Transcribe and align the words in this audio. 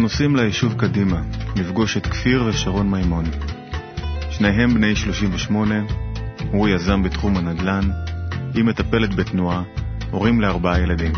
נוסעים 0.00 0.36
ליישוב 0.36 0.74
קדימה, 0.74 1.20
לפגוש 1.56 1.96
את 1.96 2.06
כפיר 2.06 2.44
ושרון 2.44 2.90
מימון. 2.90 3.24
שניהם 4.30 4.74
בני 4.74 4.96
38, 4.96 5.74
הוא 6.50 6.68
יזם 6.68 7.02
בתחום 7.02 7.36
הנדל"ן, 7.36 7.90
היא 8.54 8.64
מטפלת 8.64 9.14
בתנועה, 9.14 9.62
הורים 10.10 10.40
לארבעה 10.40 10.80
ילדים. 10.80 11.12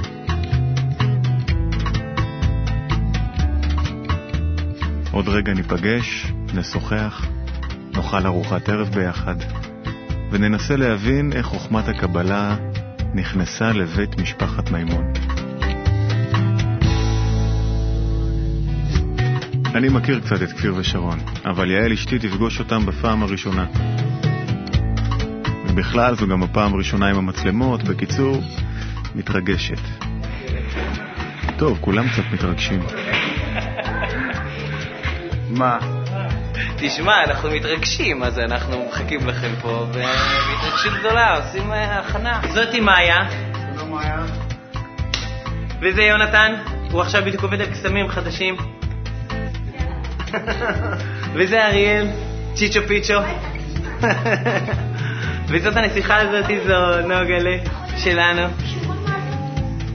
עוד 5.12 5.28
רגע 5.28 5.54
ניפגש, 5.54 6.32
נשוחח, 6.54 7.26
נאכל 7.94 8.26
ארוחת 8.26 8.68
ערב 8.68 8.88
ביחד, 8.88 9.36
וננסה 10.30 10.76
להבין 10.76 11.32
איך 11.32 11.46
חוכמת 11.46 11.88
הקבלה 11.88 12.56
נכנסה 13.14 13.72
לבית 13.72 14.20
משפחת 14.20 14.70
מימון. 14.70 15.12
אני 19.74 19.88
מכיר 19.88 20.20
קצת 20.20 20.42
את 20.42 20.52
כפיר 20.52 20.74
ושרון, 20.76 21.18
אבל 21.44 21.70
יעל 21.70 21.92
אשתי 21.92 22.18
תפגוש 22.18 22.58
אותם 22.58 22.86
בפעם 22.86 23.22
הראשונה. 23.22 23.66
ובכלל 25.66 26.16
זו 26.16 26.26
גם 26.26 26.42
הפעם 26.42 26.74
הראשונה 26.74 27.10
עם 27.10 27.16
המצלמות, 27.16 27.82
בקיצור, 27.82 28.42
מתרגשת. 29.14 29.80
טוב, 31.58 31.78
כולם 31.80 32.08
קצת 32.08 32.22
מתרגשים. 32.32 32.80
מה? 35.50 35.78
תשמע, 36.76 37.24
אנחנו 37.24 37.50
מתרגשים, 37.50 38.22
אז 38.22 38.38
אנחנו 38.38 38.86
מחכים 38.88 39.26
לכם 39.26 39.52
פה, 39.60 39.86
בהתרגשות 39.92 40.92
גדולה, 40.98 41.36
עושים 41.36 41.72
אה, 41.72 41.98
הכנה. 41.98 42.40
זאתי 42.54 42.80
מאיה. 42.80 43.16
שלום 43.74 43.90
מאיה. 43.90 44.18
וזה 45.80 46.02
יונתן, 46.02 46.54
הוא 46.90 47.00
עכשיו 47.00 47.22
בדיוק 47.24 47.42
עובד 47.42 47.60
על 47.60 47.66
קסמים 47.70 48.08
חדשים. 48.08 48.81
וזה 51.34 51.66
אריאל, 51.66 52.06
צ'יצ'ו 52.54 52.80
פיצ'ו. 52.88 53.14
וזאת 55.50 55.76
הנסיכה 55.76 56.16
הזאת, 56.16 56.44
זו 56.66 57.00
נוגלה 57.00 57.56
שלנו. 57.96 58.42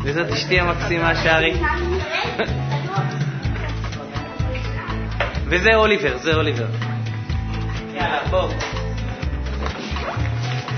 וזאת 0.03 0.31
אשתי 0.31 0.59
המקסימה, 0.59 1.15
שרי. 1.15 1.53
וזה 5.49 5.75
אוליבר, 5.75 6.17
זה 6.17 6.35
אוליבר. 6.35 6.67
יאללה, 7.95 8.19
בוא. 8.30 8.49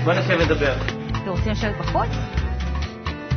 בוא 0.04 0.12
נשב 0.12 0.38
לדבר. 0.40 0.74
אתם 1.10 1.30
רוצים 1.30 1.52
לשבת 1.52 1.78
בחוץ? 1.78 2.08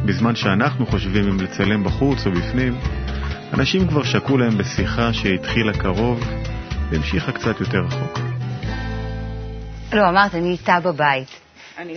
בזמן 0.05 0.35
שאנחנו 0.35 0.85
חושבים 0.85 1.27
אם 1.27 1.39
לצלם 1.39 1.83
בחוץ 1.83 2.27
או 2.27 2.31
בפנים, 2.31 2.75
אנשים 3.54 3.88
כבר 3.88 4.04
שקעו 4.04 4.38
להם 4.38 4.58
בשיחה 4.58 5.14
שהתחילה 5.14 5.73
קרוב 5.73 6.23
והמשיכה 6.90 7.32
קצת 7.32 7.59
יותר 7.59 7.78
רחוק. 7.88 8.20
לא, 9.94 10.09
אמרת, 10.09 10.36
אני 10.36 10.52
איתה 10.52 10.80
בבית. 10.80 11.28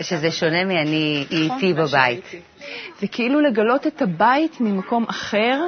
שזה 0.02 0.30
שונה 0.30 0.64
מאני 0.64 1.24
איתי 1.30 1.72
בבית. 1.74 2.24
זה 3.00 3.06
כאילו 3.06 3.40
לגלות 3.40 3.86
את 3.86 4.02
הבית 4.02 4.60
ממקום 4.60 5.04
אחר, 5.08 5.60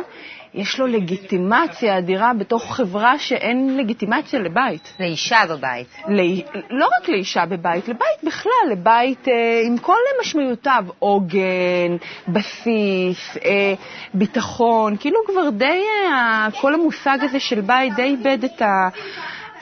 יש 0.54 0.78
לו 0.78 0.86
לגיטימציה 0.86 1.98
אדירה 1.98 2.32
בתוך 2.34 2.76
חברה 2.76 3.18
שאין 3.18 3.76
לגיטימציה 3.76 4.40
לבית. 4.40 4.94
לאישה 5.00 5.38
בבית. 5.48 5.86
לא, 6.08 6.22
לא 6.70 6.88
רק 7.00 7.08
לאישה 7.08 7.46
בבית, 7.46 7.88
לבית 7.88 8.24
בכלל, 8.24 8.52
לבית 8.72 9.28
אה, 9.28 9.62
עם 9.66 9.78
כל 9.78 9.96
משמעויותיו, 10.20 10.84
עוגן, 10.98 11.96
בסיס, 12.28 13.36
אה, 13.44 13.74
ביטחון, 14.14 14.96
כאילו 15.00 15.18
כבר 15.26 15.50
די, 15.50 15.80
אה, 16.12 16.48
כל 16.60 16.74
המושג 16.74 17.18
הזה 17.22 17.40
של 17.40 17.60
בית 17.60 17.94
די 17.94 18.02
איבד 18.02 18.44
את 18.44 18.62
ה, 18.62 18.88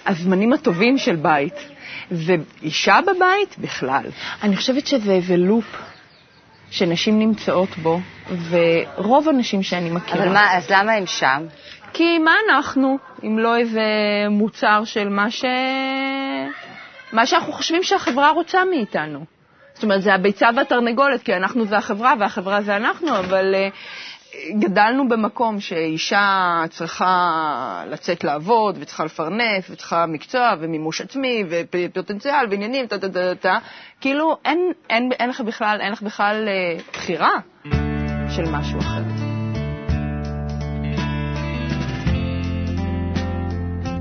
הזמנים 0.07 0.53
הטובים 0.53 0.99
של 0.99 1.17
בית. 1.17 1.55
ואישה 2.11 2.99
בבית 3.07 3.59
בכלל. 3.59 4.05
אני 4.43 4.57
חושבת 4.57 4.87
שזה 4.87 5.13
איזה 5.13 5.37
לופ 5.37 5.77
שנשים 6.71 7.19
נמצאות 7.19 7.79
בו, 7.79 8.01
ורוב 8.51 9.29
הנשים 9.29 9.63
שאני 9.63 9.91
מכירה... 9.91 10.25
אבל 10.25 10.33
מה, 10.33 10.57
אז 10.57 10.71
למה 10.71 10.93
הם 10.93 11.07
שם? 11.07 11.47
כי 11.93 12.19
מה 12.19 12.35
אנחנו, 12.49 12.99
אם 13.25 13.39
לא 13.39 13.57
איזה 13.57 13.83
מוצר 14.31 14.85
של 14.85 15.09
מה 15.09 15.31
ש... 15.31 15.45
מה 17.13 17.27
שאנחנו 17.27 17.53
חושבים 17.53 17.83
שהחברה 17.83 18.31
רוצה 18.31 18.65
מאיתנו. 18.65 19.25
זאת 19.75 19.83
אומרת, 19.83 20.03
זה 20.03 20.15
הביצה 20.15 20.49
והתרנגולת, 20.57 21.23
כי 21.23 21.35
אנחנו 21.37 21.67
זה 21.67 21.77
החברה 21.77 22.15
והחברה 22.21 22.63
זה 22.63 22.77
אנחנו, 22.77 23.19
אבל 23.19 23.55
uh, 23.55 24.59
גדלנו 24.59 25.09
במקום 25.09 25.61
שאישה 25.61 26.63
צריכה 26.71 27.83
לצאת 27.87 28.25
לעבוד, 28.25 28.79
וצריכה 28.81 29.05
לפרנס, 29.05 29.71
וצריכה 29.71 30.07
מקצוע, 30.07 30.53
ומימוש 30.61 31.01
עצמי, 31.01 31.45
ופוטנציאל, 31.49 32.47
ועניינים, 32.51 32.87
טה 32.87 32.99
טה 32.99 33.09
טה 33.09 33.35
טה, 33.35 33.59
כאילו 34.01 34.37
אין, 34.45 34.73
אין, 34.91 35.11
אין 35.13 35.29
לך 35.31 35.41
בכלל, 35.41 35.79
אין 35.81 35.93
לך 35.93 36.03
בכלל 36.03 36.49
אה, 36.49 36.79
בחירה 36.93 37.33
של 38.37 38.51
משהו 38.51 38.79
אחר. 38.79 39.03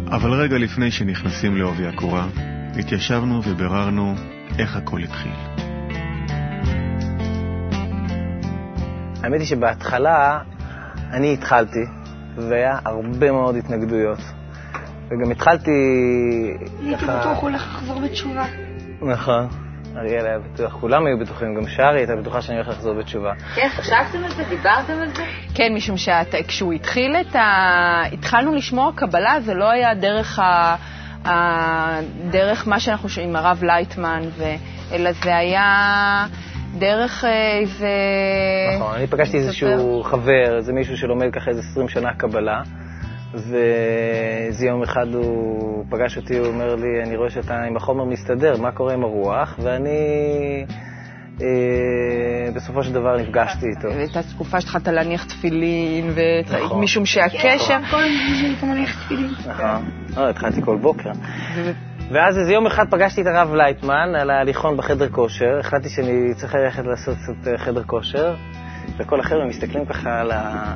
אבל 0.08 0.34
רגע 0.34 0.58
לפני 0.58 0.92
שנכנסים 0.92 1.58
לעובי 1.58 1.88
הקורה, 1.88 2.28
התיישבנו 2.80 3.42
וביררנו 3.44 4.16
איך 4.60 4.76
הכל 4.76 5.04
התחיל. 5.04 5.32
האמת 9.24 9.40
היא 9.40 9.48
שבהתחלה 9.48 10.40
אני 11.12 11.34
התחלתי, 11.34 11.86
והיה 12.38 12.80
הרבה 12.86 13.32
מאוד 13.32 13.56
התנגדויות. 13.56 14.20
וגם 15.10 15.32
התחלתי... 15.32 15.72
הייתי 16.84 17.06
בטוח 17.06 17.26
הוא 17.26 17.50
הולך 17.50 17.76
לחזור 17.76 18.02
בתשובה. 18.02 18.46
נכון. 19.02 19.65
אריאל 19.98 20.26
היה 20.26 20.40
בטוח, 20.40 20.74
כולם 20.74 21.06
היו 21.06 21.20
בטוחים, 21.20 21.56
גם 21.56 21.68
שרי 21.68 22.00
הייתה 22.00 22.16
בטוחה 22.16 22.42
שאני 22.42 22.58
הולך 22.58 22.70
לחזור 22.70 22.94
בתשובה. 22.94 23.34
כן, 23.56 23.68
חשבתם 23.70 24.24
על 24.24 24.32
זה? 24.32 24.44
דיברתם 24.50 24.94
על 25.02 25.16
זה? 25.16 25.24
כן, 25.56 25.74
משום 25.74 25.98
שכשהוא 25.98 26.74
התחיל 26.74 27.16
את 27.16 27.36
ה... 27.36 28.04
התחלנו 28.12 28.56
לשמוע 28.56 28.92
קבלה, 28.96 29.42
זה 29.42 29.54
לא 29.54 29.72
היה 29.72 29.94
דרך 29.94 30.40
ה... 30.40 30.76
ה... 31.26 32.00
דרך 32.32 32.68
מה 32.68 32.80
שאנחנו 32.80 33.10
שומעים 33.10 33.30
עם 33.30 33.36
הרב 33.36 33.64
לייטמן, 33.64 34.22
ו... 34.38 34.44
אלא 34.92 35.12
זה 35.12 35.36
היה 35.36 36.26
דרך 36.78 37.26
אה, 37.26 37.58
איזה... 37.60 37.90
נכון, 38.78 38.96
אני 38.96 39.08
פגשתי 39.08 39.38
איזשהו 39.38 40.04
חבר, 40.04 40.58
איזה 40.58 40.74
מישהו 40.74 40.98
שלומד 40.98 41.32
ככה 41.34 41.50
איזה 41.50 41.62
20 41.72 41.90
שנה 41.90 42.14
קבלה, 42.14 42.62
ואיזה 43.36 44.66
יום 44.68 44.84
אחד 44.84 45.14
הוא 45.14 45.86
פגש 45.90 46.18
אותי, 46.18 46.38
הוא 46.38 46.48
אומר 46.48 46.76
לי, 46.76 47.04
אני 47.04 47.18
רואה 47.18 47.30
שאתה 47.30 47.64
עם 47.64 47.78
החומר 47.78 48.06
מסתדר, 48.06 48.62
מה 48.62 48.72
קורה 48.72 48.94
עם 48.94 49.04
הרוח? 49.04 49.60
ואני... 49.64 50.66
אה, 51.42 52.52
בסופו 52.56 52.84
של 52.84 52.94
דבר 52.94 53.18
נפגשתי 53.18 53.66
איתו. 53.66 53.88
הייתה 53.88 54.24
תקופה 54.24 54.62
שהתחלת 54.62 54.88
להניח 54.88 55.26
תפילין. 55.26 56.14
נכון. 56.64 56.84
משום 56.84 57.06
שהקשר... 57.06 57.78
כל 57.92 58.04
הזמן 58.04 58.56
שאני 58.60 58.70
להניח 58.74 59.06
תפילין. 59.06 59.32
נכון. 59.48 59.90
לא, 60.18 60.30
התחלתי 60.30 60.62
כל 60.62 60.78
בוקר. 60.78 61.12
ואז 62.12 62.38
איזה 62.38 62.54
יום 62.54 62.66
אחד 62.66 62.86
פגשתי 62.90 63.22
את 63.22 63.28
הרב 63.28 63.54
לייטמן 63.54 64.16
על 64.20 64.30
ההליכון 64.30 64.78
בחדר 64.78 65.10
כושר, 65.10 65.60
החלטתי 65.60 65.90
שאני 65.90 66.34
צריך 66.36 66.56
ללכת 66.56 66.84
לעשות 66.86 67.16
קצת 67.18 67.48
אה, 67.48 67.58
חדר 67.58 67.84
כושר, 67.84 68.36
וכל 68.98 69.20
החבר'ה 69.20 69.46
מסתכלים 69.46 69.86
ככה 69.86 70.20
על, 70.22 70.32
ה... 70.32 70.74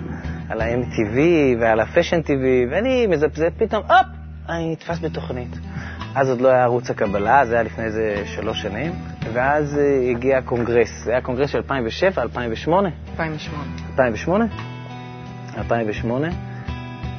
על 0.49 0.61
ה-MTV 0.61 1.17
ועל 1.59 1.79
ה-Fashion 1.79 2.25
TV, 2.25 2.71
ואני 2.71 3.07
מזפזפ 3.07 3.53
פתאום, 3.57 3.83
הופ, 3.83 4.07
אני 4.49 4.71
נתפס 4.71 4.99
בתוכנית. 4.99 5.57
אז 6.15 6.29
עוד 6.29 6.41
לא 6.41 6.49
היה 6.49 6.63
ערוץ 6.63 6.89
הקבלה, 6.89 7.45
זה 7.45 7.53
היה 7.53 7.63
לפני 7.63 7.83
איזה 7.83 8.23
שלוש 8.25 8.61
שנים, 8.61 8.91
ואז 9.33 9.77
אה, 9.77 10.11
הגיע 10.11 10.37
הקונגרס, 10.37 11.03
זה 11.03 11.11
היה 11.11 11.21
קונגרס 11.21 11.49
של 11.49 11.57
2007, 11.57 12.23
2008? 12.23 12.89
2008. 13.11 13.63
2008? 13.91 14.45
2008. 15.57 16.27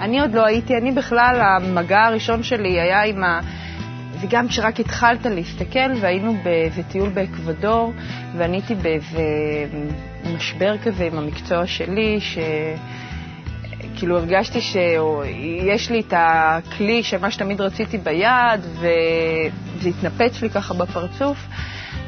אני 0.01 0.21
עוד 0.21 0.35
לא 0.35 0.47
הייתי, 0.47 0.77
אני 0.77 0.93
בכלל, 0.93 1.41
המגע 1.41 2.01
הראשון 2.01 2.43
שלי 2.43 2.81
היה 2.81 3.03
עם 3.03 3.25
ה... 3.25 3.41
וגם 4.21 4.49
כשרק 4.49 4.81
התחלת 4.81 5.27
להסתכל, 5.27 5.93
והיינו 6.01 6.35
באיזה 6.45 6.83
טיול 6.83 7.09
באקוודור, 7.09 7.93
ואני 8.37 8.57
הייתי 8.57 8.75
באיזה 8.75 9.23
משבר 10.37 10.79
כזה 10.79 11.05
עם 11.05 11.19
המקצוע 11.19 11.67
שלי, 11.67 12.19
שכאילו 14.01 14.19
הרגשתי 14.19 14.61
שיש 14.61 15.91
לי 15.91 16.01
את 16.01 16.15
הכלי 16.17 17.03
של 17.03 17.19
מה 17.19 17.31
שתמיד 17.31 17.61
רציתי 17.61 17.99
ביד, 17.99 18.61
וזה 18.73 19.89
התנפץ 19.89 20.43
לי 20.43 20.51
ככה 20.51 20.75
בפרצוף. 20.75 21.47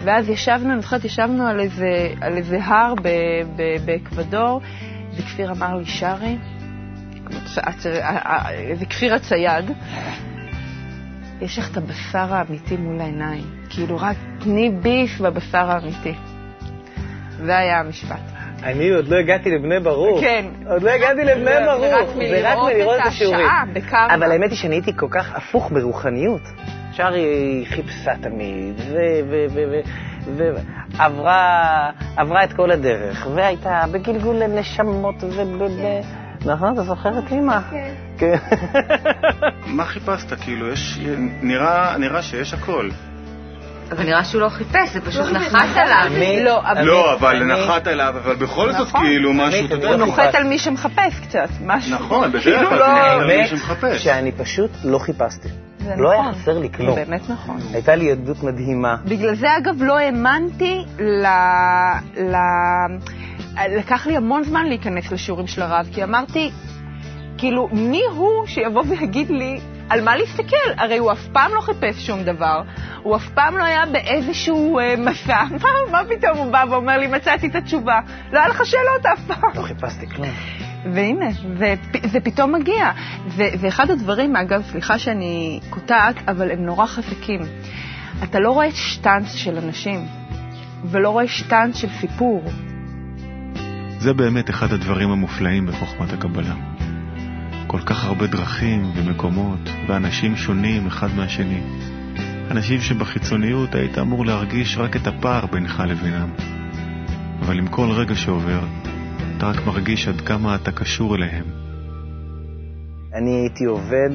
ואז 0.04 0.28
ישבנו, 0.28 0.72
אני 0.72 0.80
זוכרת, 0.82 1.04
ישבנו 1.04 1.46
על 1.46 1.60
איזה, 1.60 2.12
על 2.20 2.36
איזה 2.36 2.58
הר 2.64 2.94
באקוודור, 3.84 4.60
וכפיר 5.16 5.52
אמר 5.52 5.76
לי, 5.76 5.84
שרי, 5.86 6.36
איזה 8.50 8.86
כפיר 8.86 9.14
הצייד, 9.14 9.70
יש 11.40 11.58
לך 11.58 11.70
את 11.70 11.76
הבשר 11.76 12.34
האמיתי 12.34 12.76
מול 12.76 13.00
העיניים. 13.00 13.44
כאילו, 13.70 13.96
רק 14.00 14.16
תני 14.40 14.70
ביף 14.70 15.20
בבשר 15.20 15.70
האמיתי. 15.70 16.14
זה 17.36 17.56
היה 17.58 17.80
המשפט. 17.80 18.31
אני 18.64 18.90
עוד 18.90 19.08
לא 19.08 19.16
הגעתי 19.16 19.50
לבני 19.50 19.80
ברוך. 19.80 20.20
כן. 20.20 20.46
עוד 20.66 20.82
לא 20.82 20.90
הגעתי 20.90 21.24
לבני 21.24 21.44
זה 21.44 21.60
ברוך. 21.66 21.84
רק 21.84 22.16
מלראות 22.16 23.00
את 23.00 23.06
השיעורים. 23.06 23.46
השעה. 23.46 24.14
אבל 24.14 24.32
האמת 24.32 24.50
היא 24.50 24.58
שאני 24.58 24.74
הייתי 24.74 24.96
כל 24.96 25.08
כך 25.10 25.34
הפוך 25.34 25.72
ברוחניות. 25.72 26.42
שרי 26.92 27.20
היא 27.20 27.66
חיפשה 27.66 28.12
תמיד, 28.20 28.80
ועברה 30.96 32.44
את 32.44 32.52
כל 32.52 32.70
הדרך, 32.70 33.26
והייתה 33.34 33.84
בגלגול 33.92 34.46
נשמות 34.46 35.24
וב... 35.24 35.62
נכון, 36.46 36.72
אתה 36.72 36.82
זוכר 36.82 37.18
את 37.18 37.32
אימא? 37.32 37.58
כן. 37.70 37.94
כן. 38.18 38.36
מה 39.66 39.84
חיפשת? 39.84 40.32
כאילו, 40.40 40.72
יש... 40.72 40.98
נראה, 41.42 41.98
נראה 41.98 42.22
שיש 42.22 42.54
הכל. 42.54 42.88
אבל 43.92 44.04
נראה 44.04 44.24
שהוא 44.24 44.40
לא 44.42 44.48
חיפש, 44.48 44.92
זה 44.92 45.00
פשוט 45.00 45.26
לא 45.26 45.32
נחת 45.38 45.76
עליו. 45.76 46.10
לא, 46.44 46.60
אבל- 46.70 46.82
לא, 46.84 47.14
אבל 47.14 47.44
נחת 47.44 47.86
אליו, 47.88 48.14
אבל 48.24 48.34
בכל 48.34 48.72
זאת 48.72 48.86
נכון. 48.88 49.00
כאילו 49.04 49.32
משהו, 49.32 49.66
אתה 49.66 49.74
יודע, 49.74 49.88
הוא 49.88 49.96
לא 49.96 50.06
נוחת. 50.06 50.34
על 50.34 50.44
מי 50.44 50.58
שמחפש 50.58 51.20
קצת, 51.28 51.48
משהו. 51.66 51.94
נכון, 51.94 52.28
בדרך 52.30 52.42
כאילו 52.44 52.68
כלל, 52.68 52.78
לא- 52.78 52.86
זה 53.20 53.26
מי 53.26 53.32
האמת 53.32 53.48
שמחפש. 53.48 54.04
שאני 54.04 54.32
פשוט 54.32 54.70
לא 54.84 54.98
חיפשתי. 54.98 55.48
לא 55.96 56.10
היה 56.10 56.20
נכון. 56.20 56.34
חסר 56.34 56.58
לי 56.58 56.68
כלום. 56.76 56.94
זה 56.94 57.04
באמת 57.04 57.30
נכון. 57.30 57.56
הייתה 57.72 57.94
לי 57.94 58.04
ילדות 58.04 58.42
מדהימה. 58.42 58.96
בגלל 59.04 59.34
זה, 59.34 59.46
אגב, 59.58 59.82
לא 59.82 59.98
האמנתי 59.98 60.84
ל... 60.98 61.26
ל... 62.20 62.36
לקח 63.78 64.06
לי 64.06 64.16
המון 64.16 64.44
זמן 64.44 64.66
להיכנס 64.66 65.12
לשיעורים 65.12 65.46
של 65.46 65.62
הרב, 65.62 65.88
כי 65.92 66.04
אמרתי, 66.04 66.50
כאילו, 67.38 67.68
מי 67.72 68.02
הוא 68.16 68.46
שיבוא 68.46 68.82
ויגיד 68.88 69.30
לי 69.30 69.60
על 69.92 70.00
מה 70.00 70.16
להסתכל? 70.16 70.72
הרי 70.76 70.98
הוא 70.98 71.12
אף 71.12 71.26
פעם 71.32 71.50
לא 71.54 71.60
חיפש 71.60 72.06
שום 72.06 72.22
דבר, 72.22 72.62
הוא 73.02 73.16
אף 73.16 73.28
פעם 73.28 73.58
לא 73.58 73.64
היה 73.64 73.86
באיזשהו 73.92 74.78
אה, 74.78 74.94
מסע. 74.98 75.42
מה, 75.62 75.68
מה 75.92 76.02
פתאום 76.08 76.38
הוא 76.38 76.52
בא 76.52 76.64
ואומר 76.70 76.98
לי, 76.98 77.06
מצאתי 77.06 77.46
את 77.46 77.54
התשובה? 77.54 78.00
לא 78.32 78.38
היה 78.38 78.48
לך 78.48 78.66
שאלות 78.66 79.06
אף 79.12 79.20
פעם. 79.26 79.50
לא 79.54 79.62
חיפשתי 79.62 80.06
כלום. 80.06 80.28
והנה, 80.94 81.26
ופ- 81.58 82.06
זה 82.06 82.20
פתאום 82.20 82.52
מגיע. 82.52 82.90
ו- 83.28 83.52
ואחד 83.60 83.90
הדברים, 83.90 84.36
אגב, 84.36 84.62
סליחה 84.70 84.98
שאני 84.98 85.60
קוטעת, 85.70 86.16
אבל 86.28 86.50
הם 86.50 86.66
נורא 86.66 86.86
חזקים. 86.86 87.40
אתה 88.22 88.38
לא 88.40 88.50
רואה 88.50 88.70
שטאנץ 88.70 89.34
של 89.34 89.58
אנשים, 89.58 90.06
ולא 90.84 91.10
רואה 91.10 91.28
שטאנץ 91.28 91.76
של 91.76 91.88
סיפור. 92.00 92.44
זה 93.98 94.12
באמת 94.12 94.50
אחד 94.50 94.72
הדברים 94.72 95.10
המופלאים 95.10 95.66
בחוכמת 95.66 96.12
הקבלה. 96.12 96.71
כל 97.72 97.80
כך 97.86 98.04
הרבה 98.04 98.26
דרכים 98.26 98.92
ומקומות 98.96 99.60
ואנשים 99.88 100.36
שונים 100.36 100.86
אחד 100.86 101.08
מהשני. 101.16 101.62
אנשים 102.50 102.80
שבחיצוניות 102.80 103.74
היית 103.74 103.98
אמור 103.98 104.26
להרגיש 104.26 104.78
רק 104.78 104.96
את 104.96 105.06
הפער 105.06 105.46
בינך 105.46 105.82
לבינם. 105.86 106.30
אבל 107.40 107.58
עם 107.58 107.66
כל 107.66 107.90
רגע 107.90 108.14
שעובר, 108.14 108.60
אתה 109.36 109.46
רק 109.46 109.66
מרגיש 109.66 110.08
עד 110.08 110.20
כמה 110.20 110.54
אתה 110.54 110.72
קשור 110.72 111.16
אליהם. 111.16 111.44
אני 113.14 113.30
הייתי 113.30 113.64
עובד 113.64 114.10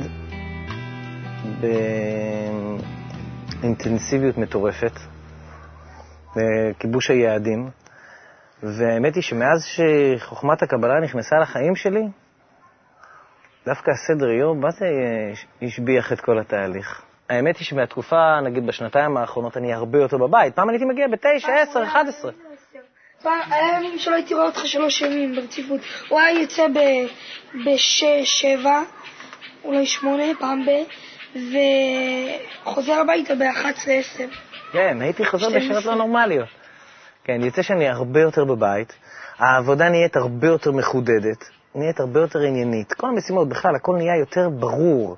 באינטנסיביות 3.62 4.38
מטורפת, 4.38 5.00
בכיבוש 6.36 7.09
היעדים, 7.09 7.69
והאמת 8.63 9.15
היא 9.15 9.24
שמאז 9.24 9.65
שחוכמת 9.65 10.63
הקבלה 10.63 11.00
נכנסה 11.04 11.36
לחיים 11.42 11.75
שלי, 11.75 12.04
דווקא 13.68 13.92
הסדר 13.92 14.30
יום, 14.30 14.62
מה 14.62 14.72
זה 14.72 14.86
אה, 14.86 15.68
השביח 15.68 16.14
את 16.14 16.22
כל 16.22 16.40
התהליך? 16.40 17.02
האמת 17.30 17.58
היא 17.58 17.66
שמהתקופה, 17.66 18.42
נגיד 18.42 18.68
בשנתיים 18.68 19.18
האחרונות, 19.18 19.58
אני 19.58 19.74
הרבה 19.74 20.00
יותר 20.00 20.18
בבית. 20.18 20.56
פעם 20.56 20.69
אני 20.69 20.78
הייתי 20.78 20.86
מגיע 20.86 21.08
בתשע, 21.08 21.54
עשר, 21.62 21.84
אחד 21.84 22.06
עשרה. 22.08 22.31
פעם, 23.24 23.52
היה 23.52 23.78
ימים 23.78 24.00
שלא 24.00 24.16
הייתי 24.16 24.34
רואה 24.34 24.46
אותך 24.46 24.66
שלוש 24.66 25.02
ימים 25.02 25.36
ברציפות. 25.36 25.81
הוא 26.10 26.19
היה 26.19 26.42
יוצא 26.42 26.68
בשש, 27.66 28.42
שבע, 28.42 28.81
אולי 29.64 29.86
שמונה, 29.86 30.24
פעם 30.40 30.66
ב... 30.66 30.69
וחוזר 31.36 32.94
הביתה 32.94 33.36
ב-11, 33.36 33.90
עשר. 33.92 34.25
כן, 34.72 35.02
הייתי 35.02 35.25
חוזר 35.25 35.50
12. 35.50 35.69
בשעות 35.69 35.86
לא 35.86 35.96
נורמליות. 35.96 36.50
כן, 37.24 37.42
יוצא 37.42 37.62
שאני 37.62 37.88
הרבה 37.88 38.22
יותר 38.22 38.46
בבית, 38.46 38.94
העבודה 39.38 39.90
נהיית 39.90 40.16
הרבה 40.16 40.48
יותר 40.48 40.72
מחודדת, 40.72 41.56
נהיית 41.78 42.00
הרבה 42.00 42.20
יותר 42.20 42.40
עניינית. 42.40 42.94
כל 42.94 43.08
המשימות, 43.08 43.50
בכלל, 43.50 43.76
הכל 43.76 43.96
נהיה 43.96 44.18
יותר 44.20 44.50
ברור. 44.50 45.18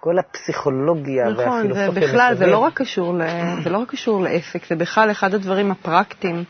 כל 0.00 0.18
הפסיכולוגיה 0.18 1.28
נכון, 1.28 1.62
זה 1.62 1.68
והפילוסופיה 1.68 2.08
בכלל, 2.08 2.34
זה 2.34 2.34
מסביב. 2.34 2.48
לא 2.48 2.58
רק 2.58 2.74
קשור, 2.74 3.14
ל... 3.14 3.22
זה 3.64 3.70
לא 3.70 3.78
רק 3.78 3.90
קשור 3.90 4.22
לעסק, 4.22 4.66
זה 4.66 4.76
בכלל 4.76 5.10
אחד 5.10 5.34
הדברים 5.34 5.70
הפרקטיים. 5.70 6.44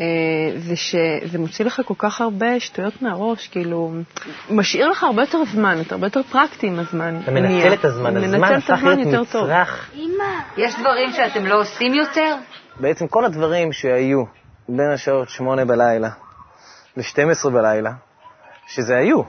אה, 0.00 0.04
זה 0.56 0.76
שזה 0.76 1.38
מוציא 1.38 1.64
לך 1.64 1.82
כל 1.86 1.94
כך 1.98 2.20
הרבה 2.20 2.60
שטויות 2.60 3.02
מהראש, 3.02 3.48
כאילו, 3.48 3.92
משאיר 4.50 4.88
לך 4.88 5.02
הרבה 5.02 5.22
יותר 5.22 5.38
זמן, 5.52 5.78
אתה 5.80 5.94
הרבה 5.94 6.06
יותר 6.06 6.22
פרקטי 6.22 6.66
עם 6.66 6.78
הזמן. 6.78 7.20
אתה 7.22 7.30
מנצל 7.30 7.46
נהיה. 7.48 7.74
את 7.74 7.84
הזמן, 7.84 8.16
הזמן 8.16 8.54
הפך 8.54 8.82
להיות 8.82 8.98
יותר 8.98 9.24
טוב. 9.24 9.44
מצרך. 9.44 9.90
יש 10.56 10.74
דברים 10.80 11.12
שאתם 11.12 11.46
לא 11.46 11.60
עושים 11.60 11.94
יותר? 11.94 12.36
בעצם 12.80 13.06
כל 13.06 13.24
הדברים 13.24 13.72
שהיו 13.72 14.24
בין 14.68 14.90
השעות 14.94 15.28
שמונה 15.28 15.64
בלילה 15.64 16.08
ל-12 16.96 17.50
בלילה, 17.50 17.90
שזה 18.66 18.96
היו, 18.96 19.22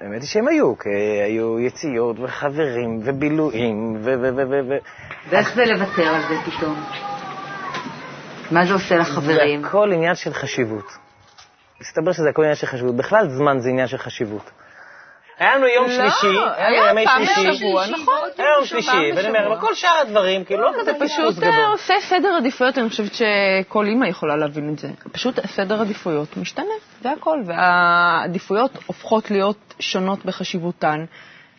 האמת 0.00 0.20
היא 0.20 0.28
שהם 0.28 0.48
היו, 0.48 0.78
כי 0.78 0.88
היו 1.24 1.60
יציאות 1.60 2.16
וחברים 2.20 3.00
ובילויים 3.04 3.96
ו... 3.96 4.14
ו... 4.22 4.36
ו... 4.36 4.60
ו... 4.68 4.76
ואיך 5.28 5.54
זה 5.54 5.64
לוותר 5.64 6.02
על 6.02 6.22
זה 6.22 6.50
פתאום? 6.50 6.84
מה 8.50 8.66
זה 8.66 8.72
עושה 8.72 8.96
לחברים? 8.96 9.62
זה 9.62 9.68
הכל 9.68 9.92
עניין 9.92 10.14
של 10.14 10.32
חשיבות. 10.32 10.96
מסתבר 11.80 12.12
שזה 12.12 12.28
הכל 12.28 12.42
עניין 12.42 12.56
של 12.56 12.66
חשיבות. 12.66 12.96
בכלל 12.96 13.28
זמן 13.28 13.58
זה 13.58 13.68
עניין 13.68 13.86
של 13.86 13.98
חשיבות. 13.98 14.50
היה 15.40 15.56
לנו 15.56 15.66
יום 15.66 15.86
לא, 15.86 15.92
שלישי, 15.92 16.38
היה 16.56 16.70
לנו 16.70 17.00
ימי 17.00 17.04
שלישי. 17.34 17.74
נכון. 17.90 18.28
היה 18.38 18.48
יום 18.56 18.66
שלישי, 18.66 19.12
ואני 19.16 19.28
אומר, 19.28 19.46
אבל 19.46 19.60
כל 19.60 19.74
שאר 19.74 20.00
הדברים, 20.00 20.44
כאילו, 20.44 20.62
לא 20.62 20.70
כזה 20.74 20.92
זה 20.92 20.98
פספוס 21.00 21.36
פשוט 21.36 21.44
אה. 21.44 21.66
עושה 21.66 21.94
סדר 22.00 22.36
עדיפויות, 22.36 22.78
אני 22.78 22.88
חושבת 22.88 23.10
שכל 23.14 23.86
אימא 23.86 24.06
יכולה 24.06 24.36
להבין 24.36 24.72
את 24.72 24.78
זה. 24.78 24.88
פשוט 25.12 25.46
סדר 25.46 25.80
עדיפויות 25.80 26.36
משתנה, 26.36 26.64
זה 27.02 27.10
הכל, 27.10 27.38
והעדיפויות 27.46 28.78
הופכות 28.86 29.30
להיות 29.30 29.74
שונות 29.78 30.24
בחשיבותן. 30.24 31.04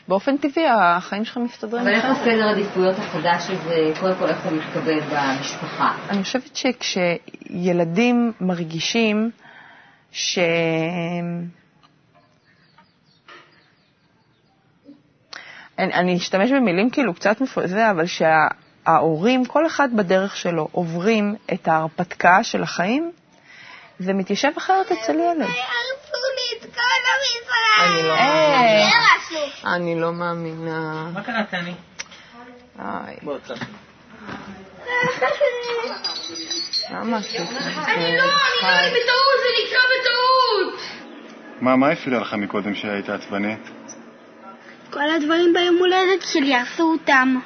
באופן 0.07 0.37
טבעי 0.37 0.65
החיים 0.67 1.25
שלך 1.25 1.37
מסתדרים. 1.37 1.81
אבל 1.81 1.93
איך. 1.93 2.05
הסדר 2.05 2.49
עדיפויות 2.49 2.95
החדש 2.99 3.49
הזה, 3.49 3.75
קודם 3.99 4.15
כל 4.15 4.25
איך 4.25 4.45
הוא 4.45 4.51
מתקבל 4.51 4.99
במשפחה? 4.99 5.91
אני 6.09 6.23
חושבת 6.23 6.55
שכשילדים 6.55 8.31
מרגישים 8.41 9.31
ש... 10.11 10.39
אני, 15.81 15.93
אני 15.93 16.17
אשתמש 16.17 16.51
במילים 16.51 16.89
כאילו 16.89 17.13
קצת 17.13 17.41
מפוזע, 17.41 17.91
אבל 17.91 18.05
שההורים, 18.05 19.45
כל 19.45 19.67
אחד 19.67 19.89
בדרך 19.95 20.37
שלו, 20.37 20.67
עוברים 20.71 21.35
את 21.53 21.67
ההרפתקה 21.67 22.43
של 22.43 22.63
החיים, 22.63 23.11
זה 23.99 24.13
מתיישב 24.13 24.51
אחרת 24.57 24.91
אצל 24.91 25.15
ילד. 25.15 25.47
אני 27.83 28.03
לא 28.03 28.13
אה. 28.13 28.89
אני 29.75 29.99
לא 29.99 30.13
מאמינה. 30.13 31.09
מה 31.13 31.23
קרה, 31.23 31.43
צא. 31.45 31.57
למה 36.91 37.17
עשית? 37.17 37.41
אני 37.87 38.17
לא, 38.17 38.23
לי 38.23 38.89
בטעות, 38.89 39.37
זה 39.41 39.49
נקרא 39.65 39.81
בטעות. 39.91 40.81
מה, 41.61 41.75
מה 41.75 41.89
הפריע 41.89 42.19
לך 42.19 42.33
מקודם 42.33 42.75
שהיית 42.75 43.09
עצבני? 43.09 43.55
כל 44.91 45.11
הדברים 45.11 45.53
ביום 45.53 45.77
הולדת 45.77 46.21
שלי, 46.21 46.55
הרסו 46.55 46.83
אותם. 46.83 47.39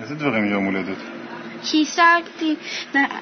איזה 0.00 0.14
דברים 0.14 0.44
יום 0.44 0.64
הולדת? 0.64 0.96
שהשגתי 1.62 2.54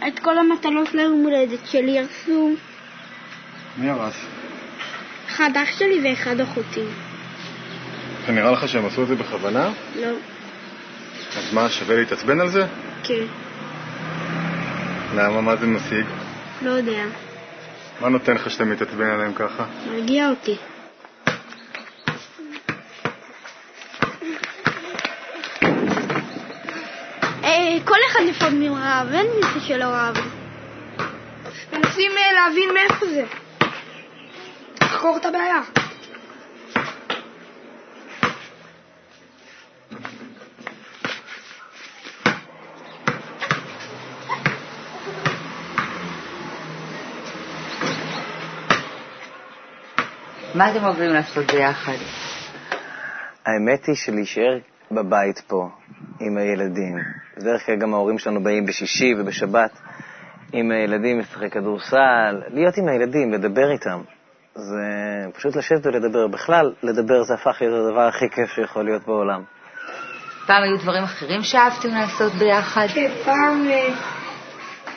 את 0.09 0.19
כל 0.23 0.39
המטלות 0.39 0.95
ליום 0.95 1.23
הולדת 1.23 1.67
שלי, 1.67 1.99
הרסו. 1.99 2.51
מי 3.79 3.91
הרס? 3.91 4.15
אחד 5.29 5.51
אח 5.57 5.79
שלי 5.79 6.01
ואחד 6.11 6.41
אחותי. 6.41 6.85
זה 8.27 8.33
נראה 8.33 8.51
לך 8.53 8.69
שהם 8.69 8.87
עשו 8.87 9.03
את 9.03 9.09
זה 9.09 9.15
בכוונה? 9.15 9.71
לא, 9.97 10.09
אז 11.37 11.55
מה, 11.55 11.71
שווה 11.71 11.97
להתעצבן 11.97 12.41
על 12.41 12.49
זה? 12.49 12.67
כן, 13.03 13.25
למה, 15.15 15.41
מה 15.41 15.57
זה 15.57 15.67
משיג? 15.67 16.07
לא 16.63 16.71
יודע. 16.71 17.05
מה 18.01 18.09
נותן 18.09 18.35
לך 18.35 18.51
שאתה 18.51 18.65
מתעצבן 18.65 19.11
עליהם 19.11 19.33
ככה? 19.35 19.65
מרגיע 19.93 20.29
אותי. 20.29 20.57
כל 27.85 27.99
אחד 28.11 28.21
לפעמים 28.29 28.75
רב, 28.75 29.09
אין 29.13 29.27
מישהו 29.37 29.61
שלא 29.61 29.85
רב. 29.85 30.17
מנסים 31.73 32.11
אה, 32.19 32.33
להבין 32.33 32.75
מאיפה 32.75 33.07
זה. 33.07 33.25
לחקור 34.83 35.17
את 35.17 35.27
הבעיה. 35.27 35.61
מה 50.55 50.71
אתם 50.71 50.85
אוהבים 50.85 51.11
לעשות 51.11 51.53
ביחד? 51.53 51.97
האמת 53.47 53.87
היא 53.87 53.95
שלהישאר 53.95 54.59
בבית 54.91 55.39
פה 55.39 55.69
עם 56.21 56.39
הילדים, 56.39 56.99
בדרך 57.41 57.67
כלל 57.67 57.77
גם 57.77 57.95
ההורים 57.95 58.19
שלנו 58.19 58.43
באים 58.43 58.67
בשישי 58.67 59.15
ובשבת 59.19 59.71
עם 60.53 60.71
הילדים, 60.71 61.19
לשחק 61.19 61.53
כדורסל, 61.53 62.41
להיות 62.49 62.77
עם 62.77 62.89
הילדים, 62.89 63.33
לדבר 63.33 63.71
איתם. 63.71 64.01
זה 64.55 64.83
פשוט 65.35 65.57
לשבת 65.57 65.87
ולדבר. 65.87 66.27
בכלל, 66.27 66.73
לדבר 66.83 67.23
זה 67.23 67.35
הפך 67.35 67.57
להיות 67.61 67.87
הדבר 67.87 68.01
הכי 68.09 68.31
כיף 68.31 68.51
שיכול 68.55 68.85
להיות 68.85 69.07
בעולם. 69.07 69.43
פעם 70.47 70.63
היו 70.63 70.77
דברים 70.77 71.05
אחרים 71.05 71.43
שאהבתם 71.43 71.89
לעשות 71.89 72.33
ביחד? 72.33 72.87
כן, 72.95 73.11
פעם, 73.25 73.67
אה, 73.71 73.89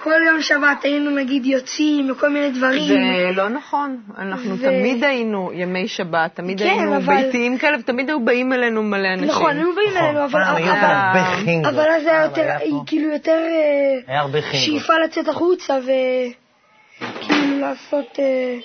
כל 0.03 0.21
יום 0.27 0.41
שבת 0.41 0.83
היינו 0.83 1.11
נגיד 1.11 1.45
יוצאים 1.45 2.11
וכל 2.11 2.29
מיני 2.29 2.49
דברים. 2.51 2.87
זה 2.87 3.31
לא 3.35 3.49
נכון. 3.49 3.97
אנחנו 4.17 4.57
ו- 4.57 4.61
תמיד 4.61 5.03
היינו 5.03 5.51
ימי 5.53 5.87
שבת, 5.87 6.35
תמיד 6.35 6.59
כן, 6.59 6.65
היינו 6.65 6.97
אבל- 6.97 7.15
ביתיים 7.23 7.57
כאלה, 7.57 7.77
ותמיד 7.79 8.09
היו 8.09 8.19
באים 8.25 8.53
אלינו 8.53 8.83
מלא 8.83 9.07
אנשים. 9.13 9.27
נכון, 9.27 9.57
היו 9.57 9.75
באים 9.75 9.97
אלינו, 9.97 10.25
אבל... 10.25 10.41
אבל- 10.43 11.35
חינגות. 11.45 11.73
אבל 11.73 11.89
אז 11.89 12.05
היה 12.05 12.23
יותר, 12.23 12.41
היה 12.41 12.59
כאילו 12.85 13.09
יותר 13.13 13.31
אה, 13.45 13.99
היה 14.13 14.19
הרבה 14.21 14.41
חינגות. 14.41 14.59
שאיפה 14.81 14.93
לצאת 15.05 15.27
החוצה 15.27 15.77
וכאילו 15.79 17.59
לעשות 17.59 18.19
אה, 18.19 18.57